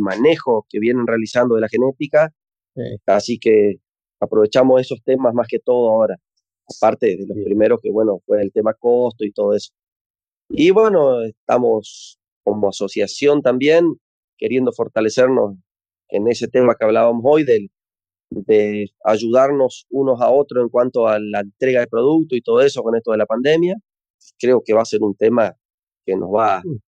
manejo 0.00 0.66
que 0.68 0.78
vienen 0.78 1.06
realizando 1.06 1.56
de 1.56 1.60
la 1.62 1.68
genética. 1.68 2.32
Así 3.06 3.38
que 3.38 3.74
aprovechamos 4.20 4.80
esos 4.80 5.02
temas 5.04 5.34
más 5.34 5.48
que 5.48 5.58
todo 5.58 5.90
ahora, 5.90 6.16
aparte 6.76 7.16
de 7.16 7.26
los 7.26 7.36
primeros 7.44 7.80
que, 7.82 7.90
bueno, 7.90 8.20
fue 8.24 8.40
el 8.40 8.52
tema 8.52 8.72
costo 8.74 9.24
y 9.24 9.32
todo 9.32 9.54
eso. 9.54 9.72
Y 10.48 10.70
bueno, 10.70 11.22
estamos 11.22 12.18
como 12.44 12.68
asociación 12.68 13.42
también 13.42 13.96
queriendo 14.38 14.72
fortalecernos 14.72 15.56
en 16.08 16.28
ese 16.28 16.48
tema 16.48 16.74
que 16.74 16.84
hablábamos 16.84 17.22
hoy, 17.24 17.44
del, 17.44 17.70
de 18.30 18.86
ayudarnos 19.04 19.86
unos 19.90 20.20
a 20.20 20.30
otros 20.30 20.62
en 20.62 20.68
cuanto 20.68 21.08
a 21.08 21.18
la 21.18 21.40
entrega 21.40 21.80
de 21.80 21.86
producto 21.86 22.36
y 22.36 22.42
todo 22.42 22.60
eso 22.60 22.82
con 22.82 22.96
esto 22.96 23.12
de 23.12 23.18
la 23.18 23.26
pandemia 23.26 23.76
creo 24.38 24.62
que 24.64 24.74
va 24.74 24.82
a 24.82 24.84
ser 24.84 25.02
un 25.02 25.14
tema 25.14 25.54
que 26.04 26.16
nos 26.16 26.30
va, 26.30 26.60
mm. 26.64 26.78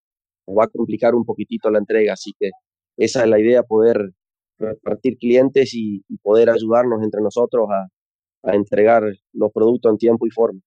nos 0.48 0.58
va 0.58 0.64
a 0.64 0.68
complicar 0.68 1.14
un 1.14 1.24
poquitito 1.24 1.70
la 1.70 1.78
entrega, 1.78 2.14
así 2.14 2.32
que 2.38 2.50
esa 2.96 3.22
es 3.22 3.28
la 3.28 3.38
idea, 3.40 3.62
poder 3.62 4.12
repartir 4.58 5.16
clientes 5.18 5.70
y, 5.74 6.02
poder 6.22 6.50
ayudarnos 6.50 7.02
entre 7.02 7.22
nosotros 7.22 7.68
a, 7.70 8.50
a 8.50 8.54
entregar 8.54 9.04
los 9.32 9.50
productos 9.52 9.92
en 9.92 9.98
tiempo 9.98 10.26
y 10.26 10.30
forma. 10.30 10.60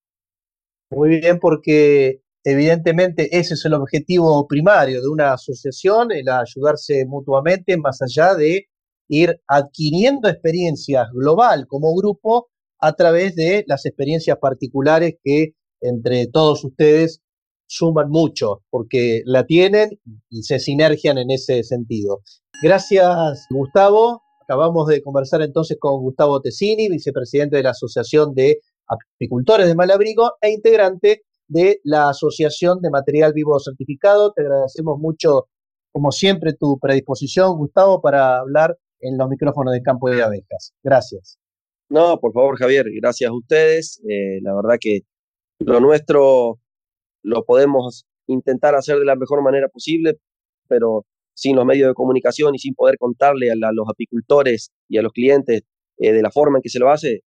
Muy 0.89 1.09
bien, 1.19 1.39
porque 1.39 2.21
evidentemente 2.43 3.37
ese 3.37 3.53
es 3.53 3.65
el 3.65 3.73
objetivo 3.73 4.47
primario 4.47 5.01
de 5.01 5.07
una 5.07 5.33
asociación, 5.33 6.11
el 6.11 6.27
ayudarse 6.27 7.05
mutuamente, 7.05 7.77
más 7.77 8.01
allá 8.01 8.35
de 8.35 8.67
ir 9.13 9.39
adquiriendo 9.47 10.29
experiencias 10.29 11.07
global 11.11 11.67
como 11.67 11.93
grupo 11.95 12.49
a 12.79 12.93
través 12.93 13.35
de 13.35 13.63
las 13.67 13.85
experiencias 13.85 14.37
particulares 14.39 15.15
que 15.23 15.53
entre 15.81 16.27
todos 16.27 16.63
ustedes 16.63 17.21
suman 17.67 18.09
mucho 18.09 18.63
porque 18.69 19.21
la 19.25 19.45
tienen 19.45 19.99
y 20.29 20.43
se 20.43 20.59
sinergian 20.59 21.17
en 21.17 21.31
ese 21.31 21.63
sentido. 21.63 22.21
Gracias, 22.61 23.45
Gustavo. 23.49 24.21
Acabamos 24.41 24.87
de 24.87 25.01
conversar 25.01 25.41
entonces 25.41 25.77
con 25.79 26.01
Gustavo 26.01 26.41
Tessini, 26.41 26.89
vicepresidente 26.89 27.57
de 27.57 27.63
la 27.63 27.71
Asociación 27.71 28.33
de 28.33 28.59
Apicultores 28.87 29.67
de 29.67 29.75
Malabrigo 29.75 30.33
e 30.41 30.51
integrante 30.51 31.23
de 31.47 31.79
la 31.83 32.09
Asociación 32.09 32.81
de 32.81 32.89
Material 32.89 33.31
Vivo 33.33 33.59
Certificado. 33.59 34.33
Te 34.33 34.41
agradecemos 34.41 34.99
mucho, 34.99 35.47
como 35.91 36.11
siempre, 36.11 36.53
tu 36.53 36.77
predisposición, 36.79 37.57
Gustavo, 37.57 38.01
para 38.01 38.39
hablar 38.39 38.77
en 39.03 39.17
los 39.17 39.29
micrófonos 39.29 39.73
de 39.73 39.81
Campo 39.81 40.09
de 40.09 40.23
Abejas. 40.23 40.73
Gracias. 40.83 41.37
No, 41.89 42.19
por 42.19 42.33
favor, 42.33 42.57
Javier, 42.57 42.85
gracias 43.01 43.29
a 43.29 43.33
ustedes. 43.33 44.01
Eh, 44.09 44.39
la 44.41 44.55
verdad 44.55 44.77
que 44.79 45.01
lo 45.59 45.79
nuestro 45.79 46.59
lo 47.21 47.45
podemos 47.45 48.05
intentar 48.27 48.75
hacer 48.75 48.97
de 48.97 49.05
la 49.05 49.15
mejor 49.15 49.43
manera 49.43 49.67
posible, 49.67 50.17
pero 50.67 51.05
sin 51.35 51.55
los 51.55 51.65
medios 51.65 51.89
de 51.89 51.93
comunicación 51.93 52.55
y 52.55 52.59
sin 52.59 52.73
poder 52.73 52.97
contarle 52.97 53.51
a, 53.51 53.55
los 53.55 53.87
apicultores 53.89 54.71
y 54.87 54.97
a 54.97 55.01
los 55.01 55.11
clientes 55.11 55.61
eh, 55.97 56.11
de 56.11 56.21
la 56.21 56.31
forma 56.31 56.57
en 56.57 56.61
que 56.61 56.69
se 56.69 56.79
lo 56.79 56.89
hace, 56.89 57.21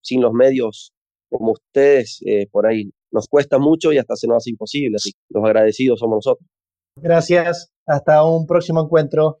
sin 0.00 0.20
los 0.20 0.32
medios 0.32 0.92
como 1.30 1.52
ustedes, 1.52 2.20
eh, 2.26 2.46
por 2.50 2.66
ahí 2.66 2.92
nos 3.10 3.28
cuesta 3.28 3.58
mucho 3.58 3.92
y 3.92 3.98
hasta 3.98 4.16
se 4.16 4.26
nos 4.26 4.38
hace 4.38 4.50
imposible. 4.50 4.96
Así 4.96 5.12
que 5.12 5.18
los 5.30 5.44
agradecidos 5.44 5.98
somos 5.98 6.16
nosotros. 6.18 6.48
Gracias. 6.96 7.72
Hasta 7.86 8.24
un 8.24 8.46
próximo 8.46 8.82
encuentro. 8.82 9.40